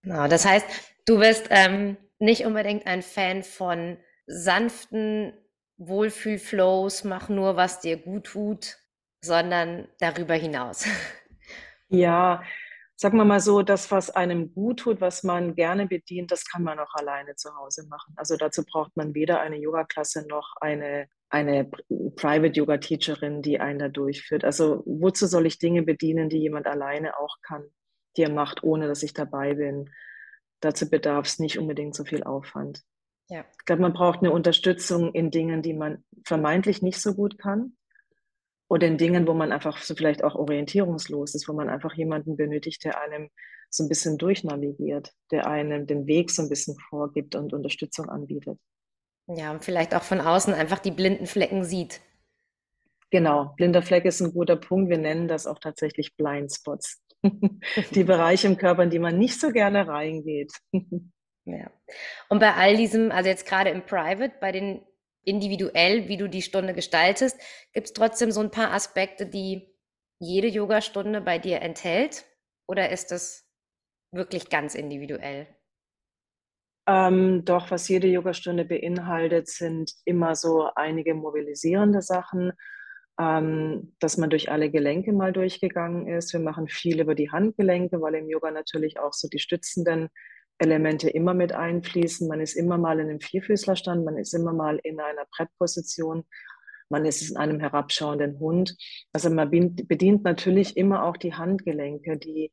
Genau, 0.02 0.28
das 0.28 0.46
heißt, 0.46 0.68
du 1.08 1.18
bist 1.18 1.48
ähm, 1.50 1.98
nicht 2.20 2.46
unbedingt 2.46 2.86
ein 2.86 3.02
Fan 3.02 3.42
von 3.42 3.98
sanften 4.28 5.34
Wohlfühlflows, 5.78 7.06
mach 7.06 7.28
nur, 7.30 7.56
was 7.56 7.80
dir 7.80 7.98
gut 7.98 8.26
tut, 8.26 8.78
sondern 9.26 9.88
darüber 10.00 10.36
hinaus. 10.36 10.86
Ja, 11.90 12.42
sagen 12.96 13.18
wir 13.18 13.26
mal 13.26 13.40
so, 13.40 13.62
das, 13.62 13.92
was 13.92 14.10
einem 14.10 14.54
gut 14.54 14.80
tut, 14.80 15.02
was 15.02 15.24
man 15.24 15.56
gerne 15.56 15.88
bedient, 15.88 16.32
das 16.32 16.46
kann 16.46 16.64
man 16.64 16.80
auch 16.80 16.94
alleine 16.94 17.36
zu 17.36 17.56
Hause 17.56 17.88
machen. 17.88 18.14
Also 18.16 18.38
dazu 18.38 18.64
braucht 18.64 18.96
man 18.96 19.14
weder 19.14 19.42
eine 19.42 19.58
Yoga-Klasse 19.58 20.26
noch 20.28 20.56
eine, 20.62 21.08
eine 21.30 21.70
Private-Yoga-Teacherin, 22.16 23.42
die 23.42 23.60
einen 23.60 23.80
da 23.80 23.90
durchführt. 23.90 24.46
Also 24.46 24.84
wozu 24.86 25.28
soll 25.28 25.46
ich 25.46 25.60
Dinge 25.60 25.84
bedienen, 25.84 26.30
die 26.30 26.40
jemand 26.40 26.68
alleine 26.68 27.18
auch 27.20 27.38
kann, 27.42 27.66
die 28.18 28.24
er 28.24 28.32
macht, 28.32 28.64
ohne 28.64 28.88
dass 28.88 29.04
ich 29.04 29.14
dabei 29.14 29.56
bin? 29.56 29.90
Dazu 30.62 30.90
bedarf 30.90 31.28
es 31.28 31.40
nicht 31.40 31.60
unbedingt 31.60 31.96
so 31.96 32.06
viel 32.06 32.24
Aufwand. 32.24 32.82
Ja. 33.28 33.44
Ich 33.60 33.66
glaube, 33.66 33.82
man 33.82 33.94
braucht 33.94 34.20
eine 34.20 34.32
Unterstützung 34.32 35.14
in 35.14 35.32
Dingen, 35.32 35.62
die 35.62 35.74
man 35.74 36.06
vermeintlich 36.26 36.82
nicht 36.82 37.02
so 37.02 37.14
gut 37.14 37.38
kann 37.38 37.76
oder 38.68 38.88
in 38.88 38.98
Dingen, 38.98 39.28
wo 39.28 39.34
man 39.34 39.52
einfach 39.52 39.82
so 39.82 39.96
vielleicht 39.96 40.24
auch 40.24 40.36
orientierungslos 40.36 41.36
ist, 41.36 41.48
wo 41.48 41.54
man 41.54 41.70
einfach 41.70 41.94
jemanden 41.94 42.36
benötigt, 42.36 42.84
der 42.84 43.00
einem 43.00 43.30
so 43.70 43.84
ein 43.84 43.90
bisschen 43.90 44.18
durchnavigiert, 44.18 45.12
der 45.32 45.48
einem 45.48 45.86
den 45.86 46.08
Weg 46.08 46.32
so 46.32 46.42
ein 46.42 46.50
bisschen 46.50 46.78
vorgibt 46.90 47.36
und 47.36 47.54
Unterstützung 47.54 48.10
anbietet. 48.10 48.60
Ja, 49.28 49.52
und 49.52 49.64
vielleicht 49.64 49.96
auch 49.96 50.04
von 50.04 50.22
außen 50.22 50.54
einfach 50.54 50.80
die 50.80 50.92
blinden 50.92 51.26
Flecken 51.26 51.64
sieht. 51.64 52.02
Genau, 53.12 53.54
blinder 53.56 53.82
Fleck 53.82 54.06
ist 54.06 54.22
ein 54.22 54.34
guter 54.34 54.56
Punkt. 54.56 54.90
Wir 54.90 54.98
nennen 54.98 55.28
das 55.28 55.48
auch 55.48 55.60
tatsächlich 55.60 56.16
Blindspots. 56.16 57.02
die 57.92 58.04
Bereiche 58.04 58.48
im 58.48 58.58
Körper, 58.58 58.84
in 58.84 58.90
die 58.90 59.00
man 59.00 59.18
nicht 59.18 59.40
so 59.40 59.52
gerne 59.52 59.88
reingeht. 59.88 60.54
ja. 61.46 61.72
Und 62.30 62.40
bei 62.40 62.54
all 62.54 62.76
diesem, 62.76 63.12
also 63.12 63.30
jetzt 63.30 63.48
gerade 63.48 63.72
im 63.72 63.86
Private, 63.86 64.34
bei 64.40 64.52
den 64.52 64.82
individuell, 65.26 66.08
wie 66.08 66.18
du 66.18 66.30
die 66.30 66.42
Stunde 66.42 66.74
gestaltest, 66.74 67.38
gibt 67.74 67.88
es 67.88 67.94
trotzdem 67.94 68.32
so 68.32 68.42
ein 68.42 68.52
paar 68.52 68.72
Aspekte, 68.72 69.26
die 69.26 69.76
jede 70.20 70.48
Yogastunde 70.48 71.22
bei 71.22 71.40
dir 71.40 71.62
enthält? 71.62 72.26
Oder 72.68 72.90
ist 72.92 73.12
das 73.12 73.48
wirklich 74.12 74.50
ganz 74.50 74.76
individuell? 74.76 75.48
Ähm, 76.88 77.44
doch, 77.46 77.72
was 77.72 77.88
jede 77.90 78.08
Yogastunde 78.08 78.64
beinhaltet, 78.64 79.48
sind 79.48 79.92
immer 80.06 80.36
so 80.36 80.70
einige 80.76 81.16
mobilisierende 81.16 82.02
Sachen, 82.02 82.54
ähm, 83.20 83.96
dass 84.00 84.18
man 84.18 84.30
durch 84.30 84.52
alle 84.52 84.70
Gelenke 84.70 85.12
mal 85.12 85.34
durchgegangen 85.34 86.08
ist. 86.08 86.34
Wir 86.34 86.40
machen 86.40 86.68
viel 86.68 87.02
über 87.02 87.16
die 87.16 87.32
Handgelenke, 87.32 88.02
weil 88.02 88.16
im 88.16 88.30
Yoga 88.30 88.52
natürlich 88.52 89.00
auch 89.00 89.14
so 89.14 89.28
die 89.28 89.40
stützenden 89.40 90.10
Elemente 90.58 91.10
immer 91.10 91.34
mit 91.34 91.52
einfließen. 91.54 92.28
Man 92.28 92.40
ist 92.40 92.56
immer 92.56 92.78
mal 92.78 93.00
in 93.00 93.10
einem 93.10 93.20
Vierfüßlerstand, 93.20 94.06
man 94.06 94.18
ist 94.18 94.34
immer 94.34 94.54
mal 94.54 94.80
in 94.84 95.00
einer 95.00 95.26
Brettposition, 95.36 96.26
man 96.90 97.06
ist 97.06 97.30
in 97.30 97.38
einem 97.38 97.60
herabschauenden 97.60 98.40
Hund. 98.40 98.78
Also 99.12 99.30
man 99.30 99.50
bedient 99.50 100.24
natürlich 100.24 100.78
immer 100.78 101.04
auch 101.04 101.18
die 101.18 101.34
Handgelenke, 101.34 102.18
die 102.18 102.52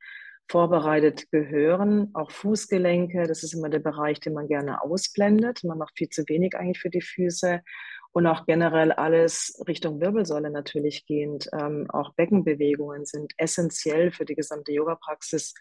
vorbereitet 0.50 1.30
gehören, 1.30 2.10
auch 2.14 2.30
Fußgelenke. 2.30 3.26
Das 3.26 3.42
ist 3.42 3.54
immer 3.54 3.68
der 3.68 3.78
Bereich, 3.78 4.20
den 4.20 4.34
man 4.34 4.48
gerne 4.48 4.82
ausblendet. 4.82 5.64
Man 5.64 5.78
macht 5.78 5.96
viel 5.96 6.08
zu 6.08 6.24
wenig 6.28 6.56
eigentlich 6.56 6.80
für 6.80 6.90
die 6.90 7.02
Füße 7.02 7.60
und 8.12 8.26
auch 8.26 8.44
generell 8.46 8.92
alles 8.92 9.62
Richtung 9.66 10.00
Wirbelsäule 10.00 10.50
natürlich 10.50 11.06
gehend. 11.06 11.48
Ähm, 11.52 11.86
auch 11.90 12.14
Beckenbewegungen 12.14 13.06
sind 13.06 13.32
essentiell 13.38 14.12
für 14.12 14.24
die 14.24 14.34
gesamte 14.34 14.72
Yoga-Praxis 14.72 15.54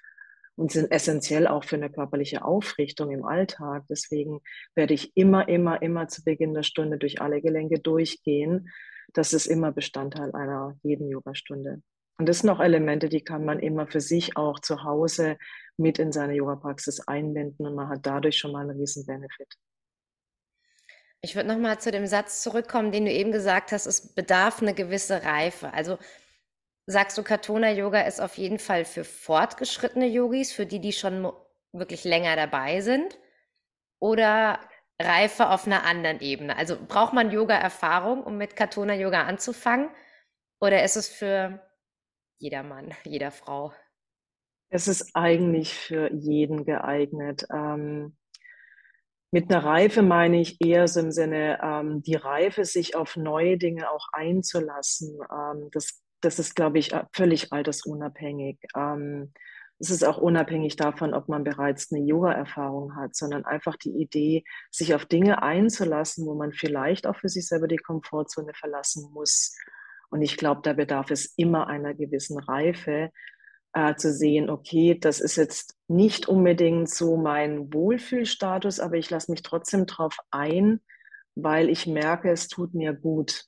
und 0.56 0.72
sind 0.72 0.92
essentiell 0.92 1.48
auch 1.48 1.64
für 1.64 1.76
eine 1.76 1.90
körperliche 1.90 2.44
Aufrichtung 2.44 3.12
im 3.12 3.26
Alltag. 3.26 3.84
Deswegen 3.90 4.42
werde 4.76 4.94
ich 4.94 5.16
immer, 5.16 5.48
immer, 5.48 5.82
immer 5.82 6.08
zu 6.08 6.24
Beginn 6.24 6.54
der 6.54 6.64
Stunde 6.64 6.98
durch 6.98 7.22
alle 7.22 7.42
Gelenke 7.42 7.80
durchgehen. 7.80 8.70
Das 9.14 9.34
ist 9.34 9.48
immer 9.48 9.72
Bestandteil 9.72 10.34
einer 10.34 10.78
jeden 10.84 11.10
Yogastunde. 11.10 11.82
Und 12.18 12.30
das 12.30 12.40
sind 12.40 12.50
auch 12.50 12.60
Elemente, 12.60 13.10
die 13.10 13.24
kann 13.24 13.46
man 13.46 13.60
immer 13.60 13.88
für 13.88 14.02
sich 14.02 14.38
auch 14.38 14.60
zu 14.60 14.84
Hause 14.84 15.38
mit 15.78 15.98
in 15.98 16.12
seine 16.12 16.36
Yoga-Praxis 16.36 17.08
einbinden 17.08 17.66
und 17.66 17.74
man 17.74 17.90
hat 17.90 18.06
dadurch 18.06 18.38
schon 18.38 18.52
mal 18.52 18.62
einen 18.62 18.78
riesen 18.78 19.06
Benefit. 19.06 19.48
Ich 21.24 21.36
würde 21.36 21.50
nochmal 21.50 21.80
zu 21.80 21.92
dem 21.92 22.08
Satz 22.08 22.42
zurückkommen, 22.42 22.92
den 22.92 23.06
du 23.06 23.12
eben 23.12 23.32
gesagt 23.32 23.72
hast, 23.72 23.86
es 23.86 24.14
bedarf 24.14 24.62
eine 24.62 24.74
gewisse 24.74 25.24
Reife. 25.24 25.74
Also 25.74 25.98
Sagst 26.88 27.18
du, 27.18 27.24
Katona-Yoga 27.24 28.02
ist 28.02 28.20
auf 28.22 28.38
jeden 28.38 28.60
Fall 28.60 28.86
für 28.86 29.04
fortgeschrittene 29.04 30.08
Yogis, 30.08 30.52
für 30.52 30.66
die, 30.66 30.80
die 30.80 30.94
schon 30.94 31.32
wirklich 31.72 32.04
länger 32.04 32.36
dabei 32.36 32.82
sind? 32.82 33.18
Oder 34.00 34.60
Reife 35.02 35.50
auf 35.50 35.68
einer 35.68 35.84
anderen 35.86 36.22
Ebene? 36.22 36.58
Also 36.58 36.78
braucht 36.88 37.14
man 37.14 37.32
Yoga-Erfahrung, 37.32 38.24
um 38.24 38.38
mit 38.38 38.56
Katona-Yoga 38.56 39.24
anzufangen? 39.26 39.90
Oder 40.62 40.84
ist 40.84 40.98
es 40.98 41.10
für 41.10 41.62
jeder 42.40 42.64
Mann, 42.64 42.94
jeder 43.06 43.32
Frau? 43.32 43.74
Es 44.70 44.88
ist 44.88 45.16
eigentlich 45.16 45.74
für 45.76 46.12
jeden 46.14 46.66
geeignet. 46.66 47.46
Ähm, 47.54 48.18
Mit 49.34 49.50
einer 49.52 49.64
Reife 49.64 50.02
meine 50.02 50.42
ich 50.42 50.60
eher 50.62 50.88
so 50.88 51.00
im 51.00 51.12
Sinne, 51.12 51.60
ähm, 51.64 52.02
die 52.04 52.16
Reife, 52.16 52.66
sich 52.66 52.96
auf 52.96 53.16
neue 53.16 53.58
Dinge 53.58 53.90
auch 53.90 54.08
einzulassen. 54.14 55.20
Ähm, 55.32 55.70
das, 55.72 56.02
das 56.22 56.40
ist, 56.40 56.56
glaube 56.56 56.80
ich, 56.80 56.92
völlig 57.14 57.52
altersunabhängig. 57.52 58.60
Ähm, 58.76 59.34
es 59.80 59.90
ist 59.90 60.06
auch 60.06 60.20
unabhängig 60.20 60.76
davon, 60.76 61.16
ob 61.16 61.28
man 61.28 61.44
bereits 61.44 61.92
eine 61.92 62.04
Yoga-Erfahrung 62.04 62.96
hat, 62.96 63.16
sondern 63.16 63.46
einfach 63.46 63.76
die 63.78 64.00
Idee, 64.00 64.44
sich 64.70 64.94
auf 64.94 65.06
Dinge 65.06 65.42
einzulassen, 65.42 66.28
wo 66.28 66.36
man 66.36 66.54
vielleicht 66.54 67.08
auch 67.08 67.16
für 67.16 67.30
sich 67.30 67.48
selber 67.48 67.68
die 67.68 67.78
Komfortzone 67.78 68.54
verlassen 68.54 69.12
muss. 69.12 69.58
Und 70.12 70.22
ich 70.22 70.38
glaube, 70.38 70.62
da 70.64 70.74
bedarf 70.74 71.10
es 71.10 71.34
immer 71.36 71.68
einer 71.68 71.96
gewissen 71.96 72.38
Reife, 72.38 73.10
äh, 73.74 73.96
zu 73.96 74.14
sehen, 74.14 74.50
okay, 74.50 75.00
das 75.00 75.20
ist 75.20 75.36
jetzt 75.38 75.76
nicht 75.88 76.28
unbedingt 76.28 76.90
so 76.90 77.18
mein 77.18 77.74
Wohlfühlstatus, 77.74 78.80
aber 78.80 78.98
ich 78.98 79.10
lasse 79.10 79.32
mich 79.32 79.42
trotzdem 79.42 79.86
drauf 79.88 80.18
ein, 80.30 80.82
weil 81.36 81.70
ich 81.70 81.88
merke, 81.88 82.30
es 82.30 82.50
tut 82.50 82.74
mir 82.74 82.94
gut 82.94 83.46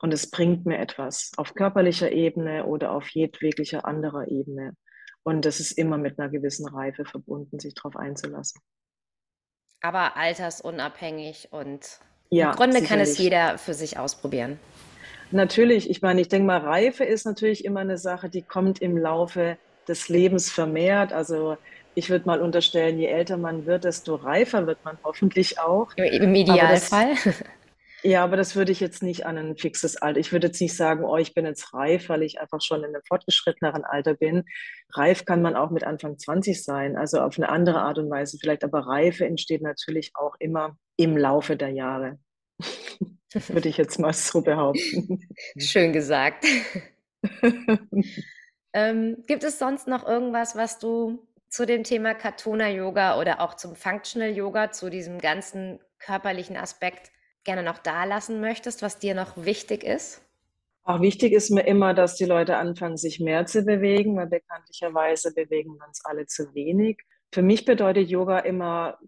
und 0.00 0.12
es 0.12 0.30
bringt 0.30 0.66
mir 0.66 0.78
etwas 0.78 1.32
auf 1.36 1.54
körperlicher 1.54 2.12
Ebene 2.12 2.66
oder 2.66 2.92
auf 2.92 3.08
jedweglicher 3.10 3.84
anderer 3.86 4.28
Ebene. 4.28 4.76
Und 5.22 5.44
das 5.44 5.58
ist 5.58 5.72
immer 5.72 5.98
mit 5.98 6.18
einer 6.18 6.28
gewissen 6.28 6.68
Reife 6.68 7.04
verbunden, 7.04 7.58
sich 7.58 7.74
darauf 7.74 7.96
einzulassen. 7.96 8.60
Aber 9.80 10.16
altersunabhängig 10.16 11.48
und 11.50 12.00
ja, 12.30 12.50
im 12.50 12.56
Grunde 12.56 12.78
sicherlich. 12.78 12.88
kann 12.88 13.00
es 13.00 13.18
jeder 13.18 13.58
für 13.58 13.74
sich 13.74 13.98
ausprobieren. 13.98 14.58
Natürlich, 15.30 15.90
ich 15.90 16.02
meine, 16.02 16.20
ich 16.20 16.28
denke 16.28 16.46
mal, 16.46 16.58
Reife 16.58 17.04
ist 17.04 17.24
natürlich 17.24 17.64
immer 17.64 17.80
eine 17.80 17.98
Sache, 17.98 18.28
die 18.28 18.42
kommt 18.42 18.80
im 18.80 18.96
Laufe 18.96 19.58
des 19.88 20.08
Lebens 20.08 20.50
vermehrt. 20.50 21.12
Also 21.12 21.56
ich 21.94 22.10
würde 22.10 22.26
mal 22.26 22.40
unterstellen, 22.40 22.98
je 22.98 23.06
älter 23.06 23.36
man 23.36 23.66
wird, 23.66 23.84
desto 23.84 24.16
reifer 24.16 24.66
wird 24.66 24.84
man 24.84 24.98
hoffentlich 25.02 25.58
auch. 25.58 25.92
Im 25.96 26.34
Idealfall. 26.34 27.14
Ja, 28.02 28.22
aber 28.22 28.36
das 28.36 28.54
würde 28.56 28.72
ich 28.72 28.80
jetzt 28.80 29.02
nicht 29.02 29.26
an 29.26 29.38
ein 29.38 29.56
fixes 29.56 29.96
Alter. 29.96 30.20
Ich 30.20 30.32
würde 30.32 30.48
jetzt 30.48 30.60
nicht 30.60 30.76
sagen, 30.76 31.04
oh, 31.04 31.16
ich 31.16 31.34
bin 31.34 31.46
jetzt 31.46 31.72
reif, 31.72 32.08
weil 32.08 32.22
ich 32.22 32.40
einfach 32.40 32.60
schon 32.60 32.80
in 32.80 32.94
einem 32.94 33.02
fortgeschritteneren 33.08 33.84
Alter 33.84 34.14
bin. 34.14 34.44
Reif 34.92 35.24
kann 35.24 35.42
man 35.42 35.56
auch 35.56 35.70
mit 35.70 35.84
Anfang 35.84 36.18
20 36.18 36.62
sein, 36.62 36.96
also 36.96 37.20
auf 37.20 37.38
eine 37.38 37.48
andere 37.48 37.80
Art 37.80 37.98
und 37.98 38.10
Weise 38.10 38.38
vielleicht. 38.40 38.64
Aber 38.64 38.80
Reife 38.86 39.24
entsteht 39.24 39.62
natürlich 39.62 40.12
auch 40.14 40.34
immer 40.38 40.76
im 40.96 41.16
Laufe 41.16 41.56
der 41.56 41.70
Jahre. 41.70 42.18
würde 43.48 43.68
ich 43.68 43.76
jetzt 43.76 43.98
mal 43.98 44.12
so 44.12 44.40
behaupten. 44.40 45.20
Schön 45.58 45.92
gesagt. 45.92 46.44
ähm, 48.72 49.24
gibt 49.26 49.44
es 49.44 49.58
sonst 49.58 49.88
noch 49.88 50.06
irgendwas, 50.06 50.56
was 50.56 50.78
du 50.78 51.26
zu 51.48 51.66
dem 51.66 51.84
Thema 51.84 52.14
Katona 52.14 52.68
Yoga 52.68 53.18
oder 53.20 53.40
auch 53.40 53.54
zum 53.54 53.74
Functional 53.74 54.30
Yoga, 54.30 54.70
zu 54.70 54.90
diesem 54.90 55.18
ganzen 55.18 55.80
körperlichen 55.98 56.56
Aspekt 56.56 57.10
gerne 57.46 57.62
noch 57.62 57.78
da 57.78 58.04
lassen 58.04 58.40
möchtest, 58.40 58.82
was 58.82 58.98
dir 58.98 59.14
noch 59.14 59.36
wichtig 59.36 59.82
ist? 59.82 60.22
Auch 60.84 61.00
wichtig 61.00 61.32
ist 61.32 61.50
mir 61.50 61.66
immer, 61.66 61.94
dass 61.94 62.14
die 62.16 62.26
Leute 62.26 62.58
anfangen, 62.58 62.96
sich 62.96 63.18
mehr 63.18 63.46
zu 63.46 63.64
bewegen, 63.64 64.16
weil 64.16 64.28
bekanntlicherweise 64.28 65.32
bewegen 65.34 65.74
wir 65.78 65.86
uns 65.86 66.04
alle 66.04 66.26
zu 66.26 66.54
wenig. 66.54 66.98
Für 67.32 67.42
mich 67.42 67.64
bedeutet 67.64 68.08
Yoga 68.08 68.38
immer 68.40 68.98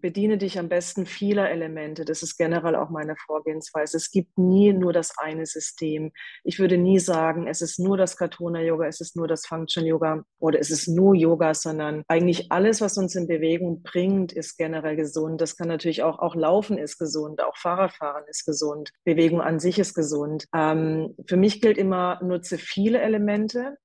bediene 0.00 0.38
dich 0.38 0.58
am 0.58 0.68
besten 0.68 1.06
vieler 1.06 1.50
Elemente. 1.50 2.04
Das 2.04 2.22
ist 2.22 2.36
generell 2.36 2.76
auch 2.76 2.90
meine 2.90 3.16
Vorgehensweise. 3.16 3.96
Es 3.96 4.10
gibt 4.10 4.38
nie 4.38 4.72
nur 4.72 4.92
das 4.92 5.12
eine 5.18 5.46
System. 5.46 6.12
Ich 6.42 6.58
würde 6.58 6.78
nie 6.78 6.98
sagen, 6.98 7.46
es 7.46 7.60
ist 7.60 7.78
nur 7.78 7.96
das 7.96 8.16
Katona-Yoga, 8.16 8.86
es 8.86 9.00
ist 9.00 9.16
nur 9.16 9.28
das 9.28 9.46
Function-Yoga 9.46 10.24
oder 10.38 10.58
es 10.58 10.70
ist 10.70 10.88
nur 10.88 11.14
Yoga, 11.14 11.54
sondern 11.54 12.02
eigentlich 12.08 12.50
alles, 12.50 12.80
was 12.80 12.98
uns 12.98 13.14
in 13.14 13.26
Bewegung 13.26 13.82
bringt, 13.82 14.32
ist 14.32 14.56
generell 14.56 14.96
gesund. 14.96 15.40
Das 15.40 15.56
kann 15.56 15.68
natürlich 15.68 16.02
auch, 16.02 16.18
auch 16.18 16.34
Laufen 16.34 16.78
ist 16.78 16.98
gesund, 16.98 17.42
auch 17.42 17.56
Fahrradfahren 17.56 18.24
ist 18.28 18.44
gesund, 18.44 18.90
Bewegung 19.04 19.40
an 19.40 19.60
sich 19.60 19.78
ist 19.78 19.94
gesund. 19.94 20.46
Ähm, 20.54 21.14
für 21.28 21.36
mich 21.36 21.60
gilt 21.60 21.78
immer, 21.78 22.20
nutze 22.22 22.58
viele 22.58 23.00
Elemente 23.00 23.76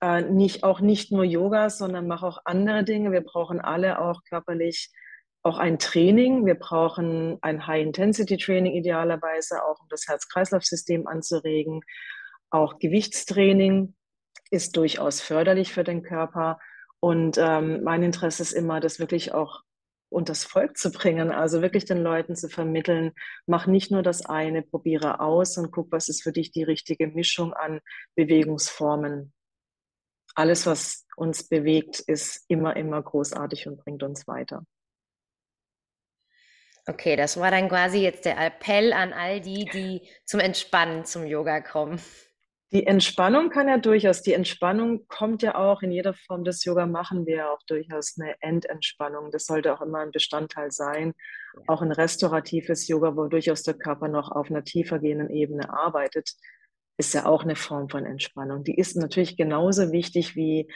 äh, 0.00 0.22
nicht, 0.22 0.62
auch 0.64 0.80
nicht 0.80 1.12
nur 1.12 1.24
Yoga, 1.24 1.70
sondern 1.70 2.06
mach 2.06 2.22
auch 2.22 2.38
andere 2.44 2.84
Dinge. 2.84 3.12
Wir 3.12 3.22
brauchen 3.22 3.60
alle 3.60 4.00
auch 4.00 4.22
körperlich 4.24 4.92
auch 5.42 5.58
ein 5.58 5.78
Training. 5.78 6.46
Wir 6.46 6.56
brauchen 6.56 7.38
ein 7.42 7.66
High-Intensity-Training 7.66 8.74
idealerweise, 8.74 9.64
auch 9.64 9.80
um 9.80 9.88
das 9.88 10.06
Herz-Kreislauf-System 10.08 11.06
anzuregen. 11.06 11.80
Auch 12.50 12.78
Gewichtstraining 12.78 13.94
ist 14.50 14.76
durchaus 14.76 15.20
förderlich 15.20 15.72
für 15.72 15.84
den 15.84 16.02
Körper. 16.02 16.58
Und 17.00 17.38
ähm, 17.38 17.82
mein 17.84 18.02
Interesse 18.02 18.42
ist 18.42 18.52
immer, 18.52 18.80
das 18.80 18.98
wirklich 18.98 19.32
auch 19.32 19.62
und 20.10 20.30
das 20.30 20.44
Volk 20.44 20.78
zu 20.78 20.90
bringen, 20.90 21.30
also 21.30 21.60
wirklich 21.60 21.84
den 21.84 22.02
Leuten 22.02 22.34
zu 22.34 22.48
vermitteln, 22.48 23.12
mach 23.46 23.66
nicht 23.66 23.90
nur 23.90 24.02
das 24.02 24.24
eine, 24.24 24.62
probiere 24.62 25.20
aus 25.20 25.58
und 25.58 25.70
guck, 25.70 25.92
was 25.92 26.08
ist 26.08 26.22
für 26.22 26.32
dich 26.32 26.50
die 26.50 26.62
richtige 26.62 27.08
Mischung 27.08 27.52
an 27.52 27.80
Bewegungsformen 28.14 29.34
alles, 30.38 30.66
was 30.66 31.04
uns 31.16 31.48
bewegt, 31.48 31.98
ist 31.98 32.44
immer, 32.46 32.76
immer 32.76 33.02
großartig 33.02 33.66
und 33.66 33.78
bringt 33.78 34.04
uns 34.04 34.28
weiter. 34.28 34.64
Okay, 36.88 37.16
das 37.16 37.38
war 37.38 37.50
dann 37.50 37.68
quasi 37.68 37.98
jetzt 37.98 38.24
der 38.24 38.38
Appell 38.38 38.94
an 38.94 39.12
all 39.12 39.42
die, 39.42 39.66
die 39.66 40.08
zum 40.24 40.40
Entspannen 40.40 41.04
zum 41.04 41.26
Yoga 41.26 41.60
kommen. 41.60 42.00
Die 42.72 42.86
Entspannung 42.86 43.50
kann 43.50 43.68
ja 43.68 43.76
durchaus, 43.76 44.22
die 44.22 44.32
Entspannung 44.32 45.06
kommt 45.06 45.42
ja 45.42 45.54
auch 45.54 45.82
in 45.82 45.90
jeder 45.90 46.14
Form 46.14 46.44
des 46.44 46.64
Yoga, 46.64 46.86
machen 46.86 47.26
wir 47.26 47.36
ja 47.36 47.50
auch 47.50 47.62
durchaus 47.66 48.16
eine 48.18 48.34
Endentspannung. 48.40 49.30
Das 49.30 49.44
sollte 49.44 49.74
auch 49.74 49.82
immer 49.82 49.98
ein 49.98 50.12
Bestandteil 50.12 50.70
sein. 50.70 51.12
Auch 51.66 51.82
ein 51.82 51.92
restauratives 51.92 52.88
Yoga, 52.88 53.16
wo 53.16 53.26
durchaus 53.26 53.62
der 53.64 53.74
Körper 53.74 54.08
noch 54.08 54.30
auf 54.30 54.50
einer 54.50 54.64
tiefer 54.64 54.98
gehenden 54.98 55.28
Ebene 55.28 55.70
arbeitet, 55.70 56.32
ist 56.96 57.12
ja 57.12 57.26
auch 57.26 57.42
eine 57.42 57.56
Form 57.56 57.90
von 57.90 58.06
Entspannung. 58.06 58.64
Die 58.64 58.76
ist 58.76 58.96
natürlich 58.96 59.36
genauso 59.36 59.92
wichtig 59.92 60.36
wie, 60.36 60.70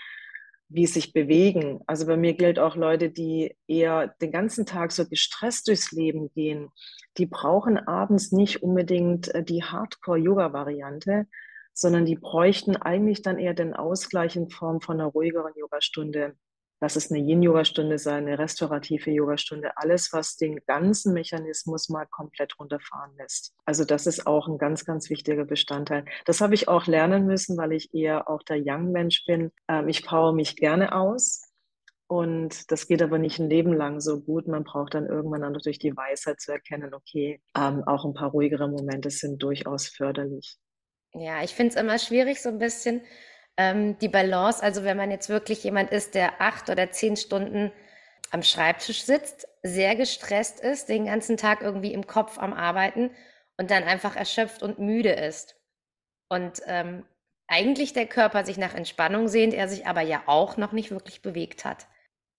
wie 0.74 0.86
sich 0.86 1.12
bewegen. 1.12 1.80
Also 1.86 2.06
bei 2.06 2.16
mir 2.16 2.34
gilt 2.34 2.58
auch 2.58 2.76
Leute, 2.76 3.10
die 3.10 3.56
eher 3.66 4.08
den 4.20 4.32
ganzen 4.32 4.66
Tag 4.66 4.92
so 4.92 5.06
gestresst 5.06 5.68
durchs 5.68 5.92
Leben 5.92 6.30
gehen, 6.34 6.70
die 7.18 7.26
brauchen 7.26 7.78
abends 7.78 8.32
nicht 8.32 8.62
unbedingt 8.62 9.34
äh, 9.34 9.44
die 9.44 9.62
Hardcore-Yoga-Variante, 9.62 11.26
sondern 11.74 12.04
die 12.04 12.16
bräuchten 12.16 12.76
eigentlich 12.76 13.22
dann 13.22 13.38
eher 13.38 13.54
den 13.54 13.74
Ausgleich 13.74 14.36
in 14.36 14.50
Form 14.50 14.80
von 14.80 15.00
einer 15.00 15.10
ruhigeren 15.10 15.52
Yogastunde 15.56 16.36
Lass 16.82 16.96
es 16.96 17.12
eine 17.12 17.20
Yin-Yoga-Stunde 17.20 17.96
sein, 17.96 18.26
eine 18.26 18.40
restaurative 18.40 19.12
Yoga-Stunde, 19.12 19.76
alles, 19.76 20.12
was 20.12 20.36
den 20.36 20.58
ganzen 20.66 21.14
Mechanismus 21.14 21.88
mal 21.88 22.06
komplett 22.10 22.58
runterfahren 22.58 23.16
lässt. 23.18 23.54
Also 23.64 23.84
das 23.84 24.08
ist 24.08 24.26
auch 24.26 24.48
ein 24.48 24.58
ganz, 24.58 24.84
ganz 24.84 25.08
wichtiger 25.08 25.44
Bestandteil. 25.44 26.04
Das 26.24 26.40
habe 26.40 26.54
ich 26.54 26.66
auch 26.66 26.88
lernen 26.88 27.24
müssen, 27.24 27.56
weil 27.56 27.70
ich 27.70 27.94
eher 27.94 28.28
auch 28.28 28.42
der 28.42 28.60
Young-Mensch 28.60 29.24
bin. 29.26 29.52
Ähm, 29.68 29.86
ich 29.86 30.04
power 30.04 30.32
mich 30.32 30.56
gerne 30.56 30.92
aus. 30.92 31.52
Und 32.08 32.72
das 32.72 32.88
geht 32.88 33.00
aber 33.00 33.18
nicht 33.18 33.38
ein 33.38 33.48
Leben 33.48 33.72
lang 33.72 34.00
so 34.00 34.20
gut. 34.20 34.48
Man 34.48 34.64
braucht 34.64 34.94
dann 34.94 35.06
irgendwann 35.06 35.42
dann 35.42 35.54
durch 35.54 35.78
die 35.78 35.96
Weisheit 35.96 36.40
zu 36.40 36.50
erkennen, 36.50 36.94
okay, 36.94 37.40
ähm, 37.56 37.84
auch 37.86 38.04
ein 38.04 38.12
paar 38.12 38.30
ruhigere 38.30 38.68
Momente 38.68 39.10
sind 39.10 39.40
durchaus 39.40 39.86
förderlich. 39.86 40.56
Ja, 41.14 41.44
ich 41.44 41.54
finde 41.54 41.74
es 41.74 41.80
immer 41.80 42.00
schwierig, 42.00 42.42
so 42.42 42.48
ein 42.48 42.58
bisschen 42.58 43.02
ähm, 43.56 43.98
die 43.98 44.08
Balance, 44.08 44.62
also 44.62 44.84
wenn 44.84 44.96
man 44.96 45.10
jetzt 45.10 45.28
wirklich 45.28 45.62
jemand 45.64 45.90
ist, 45.90 46.14
der 46.14 46.40
acht 46.40 46.70
oder 46.70 46.90
zehn 46.90 47.16
Stunden 47.16 47.72
am 48.30 48.42
Schreibtisch 48.42 49.04
sitzt, 49.04 49.46
sehr 49.62 49.94
gestresst 49.94 50.60
ist, 50.60 50.88
den 50.88 51.06
ganzen 51.06 51.36
Tag 51.36 51.60
irgendwie 51.60 51.92
im 51.92 52.06
Kopf 52.06 52.38
am 52.38 52.52
Arbeiten 52.52 53.10
und 53.58 53.70
dann 53.70 53.84
einfach 53.84 54.16
erschöpft 54.16 54.62
und 54.62 54.78
müde 54.78 55.12
ist. 55.12 55.56
Und 56.28 56.62
ähm, 56.66 57.04
eigentlich 57.46 57.92
der 57.92 58.06
Körper 58.06 58.44
sich 58.44 58.56
nach 58.56 58.74
Entspannung 58.74 59.28
sehnt, 59.28 59.52
er 59.52 59.68
sich 59.68 59.86
aber 59.86 60.00
ja 60.00 60.22
auch 60.26 60.56
noch 60.56 60.72
nicht 60.72 60.90
wirklich 60.90 61.20
bewegt 61.20 61.66
hat. 61.66 61.86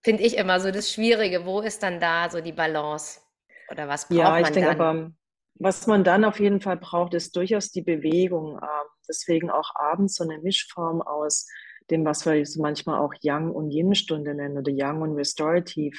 Finde 0.03 0.23
ich 0.23 0.37
immer 0.37 0.59
so 0.59 0.71
das 0.71 0.91
Schwierige. 0.91 1.45
Wo 1.45 1.61
ist 1.61 1.83
dann 1.83 1.99
da 1.99 2.29
so 2.29 2.41
die 2.41 2.51
Balance? 2.51 3.21
Oder 3.69 3.87
was 3.87 4.07
braucht 4.07 4.17
ja, 4.17 4.37
ich 4.37 4.43
man 4.43 4.53
denke 4.53 4.75
dann? 4.75 4.81
Aber, 4.81 5.11
was 5.55 5.85
man 5.85 6.03
dann 6.03 6.25
auf 6.25 6.39
jeden 6.39 6.59
Fall 6.59 6.77
braucht, 6.77 7.13
ist 7.13 7.35
durchaus 7.35 7.71
die 7.71 7.83
Bewegung. 7.83 8.59
Deswegen 9.07 9.49
auch 9.49 9.75
abends 9.75 10.15
so 10.15 10.23
eine 10.23 10.39
Mischform 10.39 11.01
aus 11.01 11.47
dem, 11.89 12.05
was 12.05 12.25
wir 12.25 12.43
manchmal 12.57 12.99
auch 12.99 13.13
Young 13.23 13.51
und 13.51 13.71
Yin-Stunde 13.71 14.33
nennen 14.33 14.57
oder 14.57 14.71
Young 14.73 15.01
und 15.01 15.15
Restorative, 15.15 15.97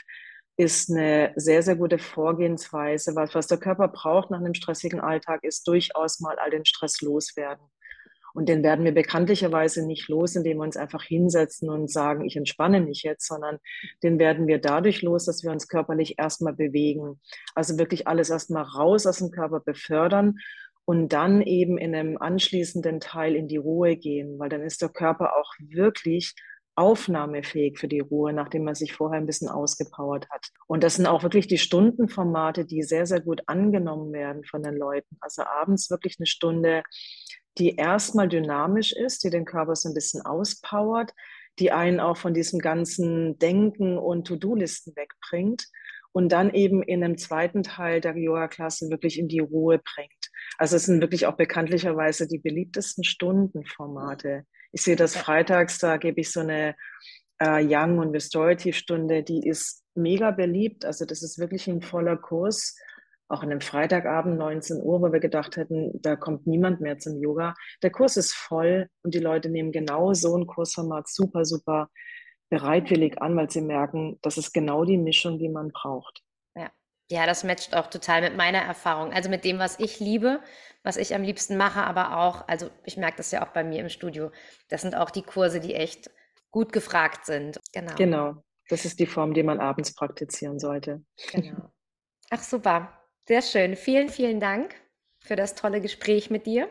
ist 0.57 0.90
eine 0.90 1.33
sehr, 1.37 1.62
sehr 1.62 1.77
gute 1.77 1.99
Vorgehensweise. 1.99 3.17
Was, 3.17 3.35
was 3.35 3.49
der 3.49 3.59
Körper 3.59 3.88
braucht 3.88 4.31
nach 4.31 4.38
einem 4.38 4.55
stressigen 4.55 5.01
Alltag, 5.01 5.43
ist 5.43 5.67
durchaus 5.67 6.21
mal 6.21 6.38
all 6.38 6.51
den 6.51 6.64
Stress 6.64 7.01
loswerden. 7.01 7.64
Und 8.35 8.49
den 8.49 8.64
werden 8.64 8.85
wir 8.85 8.93
bekanntlicherweise 8.93 9.87
nicht 9.87 10.09
los, 10.09 10.35
indem 10.35 10.59
wir 10.59 10.64
uns 10.64 10.77
einfach 10.77 11.05
hinsetzen 11.05 11.71
und 11.71 11.88
sagen, 11.88 12.25
ich 12.25 12.37
entspanne 12.37 12.81
mich 12.81 13.05
jetzt, 13.05 13.29
sondern 13.29 13.59
den 14.03 14.19
werden 14.19 14.49
wir 14.49 14.59
dadurch 14.59 15.03
los, 15.03 15.25
dass 15.25 15.45
wir 15.45 15.53
uns 15.53 15.69
körperlich 15.69 16.19
erstmal 16.19 16.53
bewegen. 16.53 17.21
Also 17.55 17.79
wirklich 17.79 18.09
alles 18.09 18.31
erstmal 18.31 18.64
raus 18.64 19.07
aus 19.07 19.19
dem 19.19 19.31
Körper 19.31 19.61
befördern 19.61 20.38
und 20.85 21.09
dann 21.12 21.40
eben 21.42 21.79
in 21.79 21.94
einem 21.94 22.18
anschließenden 22.18 23.01
Teil 23.01 23.35
in 23.35 23.49
die 23.49 23.57
Ruhe 23.57 23.97
gehen, 23.97 24.38
weil 24.38 24.49
dann 24.49 24.62
ist 24.62 24.83
der 24.83 24.90
Körper 24.90 25.37
auch 25.37 25.53
wirklich 25.59 26.35
aufnahmefähig 26.77 27.79
für 27.79 27.88
die 27.88 28.01
Ruhe, 28.01 28.33
nachdem 28.33 28.64
man 28.64 28.75
sich 28.75 28.92
vorher 28.92 29.20
ein 29.20 29.27
bisschen 29.27 29.49
ausgepowert 29.49 30.29
hat. 30.31 30.49
Und 30.66 30.83
das 30.83 30.97
sind 30.97 31.07
auch 31.07 31.23
wirklich 31.23 31.47
die 31.47 31.59
Stundenformate, 31.59 32.64
die 32.64 32.83
sehr, 32.83 33.07
sehr 33.07 33.20
gut 33.20 33.42
angenommen 33.47 34.12
werden 34.12 34.44
von 34.44 34.62
den 34.62 34.77
Leuten. 34.77 35.16
Also 35.20 35.44
abends 35.44 35.90
wirklich 35.90 36.16
eine 36.18 36.27
Stunde, 36.27 36.83
die 37.59 37.77
erstmal 37.77 38.29
dynamisch 38.29 38.92
ist, 38.92 39.23
die 39.23 39.31
den 39.31 39.44
Körper 39.44 39.77
so 39.77 39.88
ein 39.88 39.94
bisschen 39.94 40.23
auspowert, 40.23 41.12
die 41.61 41.70
einen 41.70 42.01
auch 42.01 42.16
von 42.16 42.35
diesem 42.35 42.59
ganzen 42.59 43.38
Denken 43.38 43.97
und 43.97 44.27
To-Do-Listen 44.27 44.97
wegbringt 44.97 45.68
und 46.14 46.31
dann 46.31 46.55
eben 46.55 46.83
in 46.83 47.03
einem 47.03 47.18
zweiten 47.18 47.64
Teil 47.64 48.00
der 48.00 48.16
Yoga-Klasse 48.16 48.88
wirklich 48.88 49.18
in 49.18 49.27
die 49.27 49.40
Ruhe 49.40 49.79
bringt. 49.79 50.31
Also 50.59 50.77
es 50.77 50.85
sind 50.85 51.00
wirklich 51.00 51.27
auch 51.27 51.37
bekanntlicherweise 51.37 52.29
die 52.29 52.38
beliebtesten 52.38 53.03
Stundenformate. 53.03 54.44
Ich 54.70 54.83
sehe 54.83 54.94
das 54.94 55.16
freitags, 55.16 55.79
da 55.81 55.96
gebe 55.96 56.20
ich 56.20 56.31
so 56.31 56.40
eine 56.40 56.77
äh, 57.40 57.64
Young- 57.66 57.98
und 57.98 58.14
Restorative-Stunde, 58.14 59.24
die 59.24 59.46
ist 59.46 59.83
mega 59.96 60.31
beliebt. 60.31 60.85
Also 60.85 61.05
das 61.05 61.22
ist 61.22 61.38
wirklich 61.38 61.66
ein 61.66 61.83
voller 61.83 62.16
Kurs 62.16 62.77
auch 63.27 63.42
an 63.42 63.50
einem 63.50 63.61
Freitagabend 63.62 64.38
19 64.38 64.83
Uhr, 64.83 65.00
wo 65.00 65.11
wir 65.11 65.18
gedacht 65.18 65.57
hätten, 65.57 66.00
da 66.03 66.14
kommt 66.14 66.46
niemand 66.46 66.81
mehr 66.81 66.98
zum 66.98 67.20
Yoga. 67.20 67.55
Der 67.83 67.90
Kurs 67.90 68.16
ist 68.16 68.35
voll 68.35 68.88
und 69.03 69.14
die 69.14 69.18
Leute 69.18 69.48
nehmen 69.48 69.72
genau 69.72 70.12
so 70.12 70.37
ein 70.37 70.46
Kursformat 70.46 71.09
super, 71.09 71.44
super 71.44 71.90
bereitwillig 72.50 73.20
an, 73.20 73.37
weil 73.37 73.50
sie 73.50 73.61
merken, 73.61 74.18
das 74.22 74.38
ist 74.38 74.52
genau 74.52 74.85
die 74.85 74.98
Mischung, 74.98 75.38
die 75.38 75.48
man 75.48 75.70
braucht. 75.70 76.22
Ja. 76.54 76.70
Ja, 77.11 77.26
das 77.26 77.44
matcht 77.44 77.74
auch 77.74 77.88
total 77.88 78.22
mit 78.22 78.37
meiner 78.37 78.61
Erfahrung. 78.61 79.12
Also 79.12 79.28
mit 79.28 79.44
dem, 79.44 79.59
was 79.59 79.78
ich 79.78 80.00
liebe, 80.00 80.40
was 80.83 80.96
ich 80.96 81.14
am 81.14 81.22
liebsten 81.22 81.57
mache, 81.57 81.83
aber 81.83 82.18
auch, 82.18 82.48
also 82.48 82.70
ich 82.85 82.96
merke 82.96 83.18
das 83.18 83.30
ja 83.30 83.44
auch 83.44 83.52
bei 83.52 83.64
mir 83.64 83.80
im 83.80 83.88
Studio. 83.88 84.30
Das 84.68 84.83
sind 84.83 84.94
auch 84.94 85.11
die 85.11 85.22
Kurse, 85.22 85.61
die 85.61 85.74
echt 85.74 86.11
gut 86.50 86.72
gefragt 86.72 87.26
sind. 87.26 87.61
Genau. 87.72 87.94
Genau. 87.96 88.44
Das 88.68 88.85
ist 88.85 88.98
die 89.00 89.07
Form, 89.07 89.35
die 89.35 89.42
man 89.42 89.61
abends 89.61 89.94
praktizieren 89.94 90.59
sollte. 90.59 91.04
Genau. 91.33 91.70
Ach 92.30 92.42
super. 92.42 92.98
Sehr 93.26 93.42
schön. 93.42 93.76
Vielen, 93.76 94.09
vielen 94.09 94.40
Dank 94.40 94.74
für 95.18 95.37
das 95.37 95.54
tolle 95.54 95.80
Gespräch 95.80 96.30
mit 96.30 96.46
dir. 96.46 96.68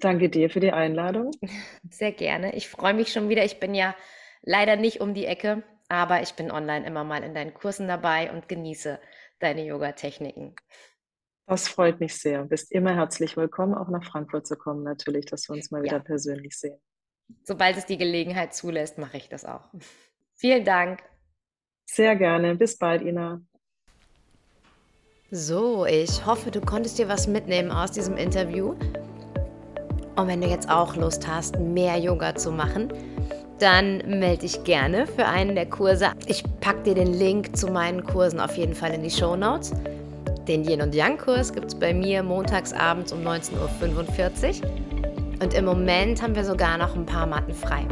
Danke 0.00 0.28
dir 0.28 0.50
für 0.50 0.60
die 0.60 0.72
Einladung. 0.72 1.30
Sehr 1.90 2.12
gerne. 2.12 2.54
Ich 2.54 2.68
freue 2.68 2.94
mich 2.94 3.12
schon 3.12 3.28
wieder. 3.28 3.44
Ich 3.44 3.60
bin 3.60 3.74
ja 3.74 3.94
leider 4.42 4.76
nicht 4.76 5.00
um 5.00 5.14
die 5.14 5.26
Ecke, 5.26 5.62
aber 5.88 6.22
ich 6.22 6.34
bin 6.34 6.50
online 6.50 6.86
immer 6.86 7.04
mal 7.04 7.22
in 7.22 7.34
deinen 7.34 7.54
Kursen 7.54 7.88
dabei 7.88 8.32
und 8.32 8.48
genieße 8.48 8.98
deine 9.38 9.64
Yoga-Techniken. 9.64 10.54
Das 11.46 11.68
freut 11.68 12.00
mich 12.00 12.14
sehr. 12.16 12.42
Du 12.42 12.48
bist 12.48 12.72
immer 12.72 12.94
herzlich 12.94 13.36
willkommen, 13.36 13.74
auch 13.74 13.88
nach 13.88 14.04
Frankfurt 14.04 14.46
zu 14.46 14.56
kommen, 14.56 14.82
natürlich, 14.82 15.26
dass 15.26 15.48
wir 15.48 15.54
uns 15.54 15.70
mal 15.70 15.82
wieder 15.82 15.98
ja. 15.98 16.02
persönlich 16.02 16.58
sehen. 16.58 16.78
Sobald 17.44 17.76
es 17.76 17.86
die 17.86 17.98
Gelegenheit 17.98 18.54
zulässt, 18.54 18.98
mache 18.98 19.16
ich 19.16 19.28
das 19.28 19.44
auch. 19.44 19.70
Vielen 20.34 20.64
Dank. 20.64 21.02
Sehr 21.88 22.16
gerne. 22.16 22.56
Bis 22.56 22.76
bald, 22.76 23.02
Ina. 23.02 23.40
So, 25.30 25.86
ich 25.86 26.26
hoffe, 26.26 26.50
du 26.50 26.60
konntest 26.60 26.98
dir 26.98 27.08
was 27.08 27.26
mitnehmen 27.26 27.70
aus 27.70 27.92
diesem 27.92 28.16
Interview. 28.16 28.74
Und 30.16 30.28
wenn 30.28 30.40
du 30.40 30.48
jetzt 30.48 30.68
auch 30.68 30.96
Lust 30.96 31.26
hast, 31.26 31.58
mehr 31.58 31.96
Yoga 31.96 32.34
zu 32.34 32.50
machen, 32.50 32.92
dann 33.58 33.98
melde 34.06 34.42
dich 34.42 34.64
gerne 34.64 35.06
für 35.06 35.26
einen 35.26 35.54
der 35.54 35.66
Kurse. 35.66 36.10
Ich 36.26 36.44
packe 36.60 36.82
dir 36.82 36.94
den 36.94 37.14
Link 37.14 37.56
zu 37.56 37.68
meinen 37.68 38.04
Kursen 38.04 38.40
auf 38.40 38.56
jeden 38.56 38.74
Fall 38.74 38.92
in 38.92 39.02
die 39.02 39.10
Show 39.10 39.36
Notes. 39.36 39.72
Den 40.46 40.64
Yin 40.64 40.82
und 40.82 40.94
Yang 40.94 41.18
Kurs 41.18 41.52
gibt 41.52 41.66
es 41.66 41.74
bei 41.74 41.92
mir 41.92 42.22
montagsabends 42.22 43.12
um 43.12 43.26
19.45 43.26 44.62
Uhr. 44.62 44.70
Und 45.42 45.54
im 45.54 45.64
Moment 45.64 46.22
haben 46.22 46.34
wir 46.34 46.44
sogar 46.44 46.78
noch 46.78 46.94
ein 46.94 47.04
paar 47.04 47.26
Matten 47.26 47.54
frei. 47.54 47.86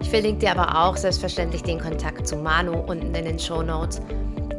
Ich 0.00 0.10
verlinke 0.10 0.40
dir 0.40 0.58
aber 0.58 0.84
auch 0.84 0.96
selbstverständlich 0.96 1.62
den 1.62 1.78
Kontakt 1.78 2.26
zu 2.26 2.36
Manu 2.36 2.72
unten 2.72 3.14
in 3.14 3.24
den 3.24 3.38
Show 3.38 3.62
Notes. 3.62 4.00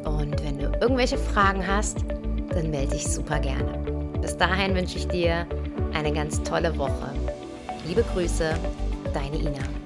Und 0.05 0.43
wenn 0.43 0.57
du 0.57 0.71
irgendwelche 0.81 1.17
Fragen 1.17 1.65
hast, 1.65 2.05
dann 2.49 2.69
melde 2.71 2.93
dich 2.93 3.05
super 3.07 3.39
gerne. 3.39 3.77
Bis 4.21 4.37
dahin 4.37 4.75
wünsche 4.75 4.97
ich 4.97 5.07
dir 5.07 5.45
eine 5.93 6.11
ganz 6.13 6.41
tolle 6.43 6.75
Woche. 6.77 7.11
Liebe 7.87 8.03
Grüße, 8.13 8.55
deine 9.13 9.35
Ina. 9.35 9.82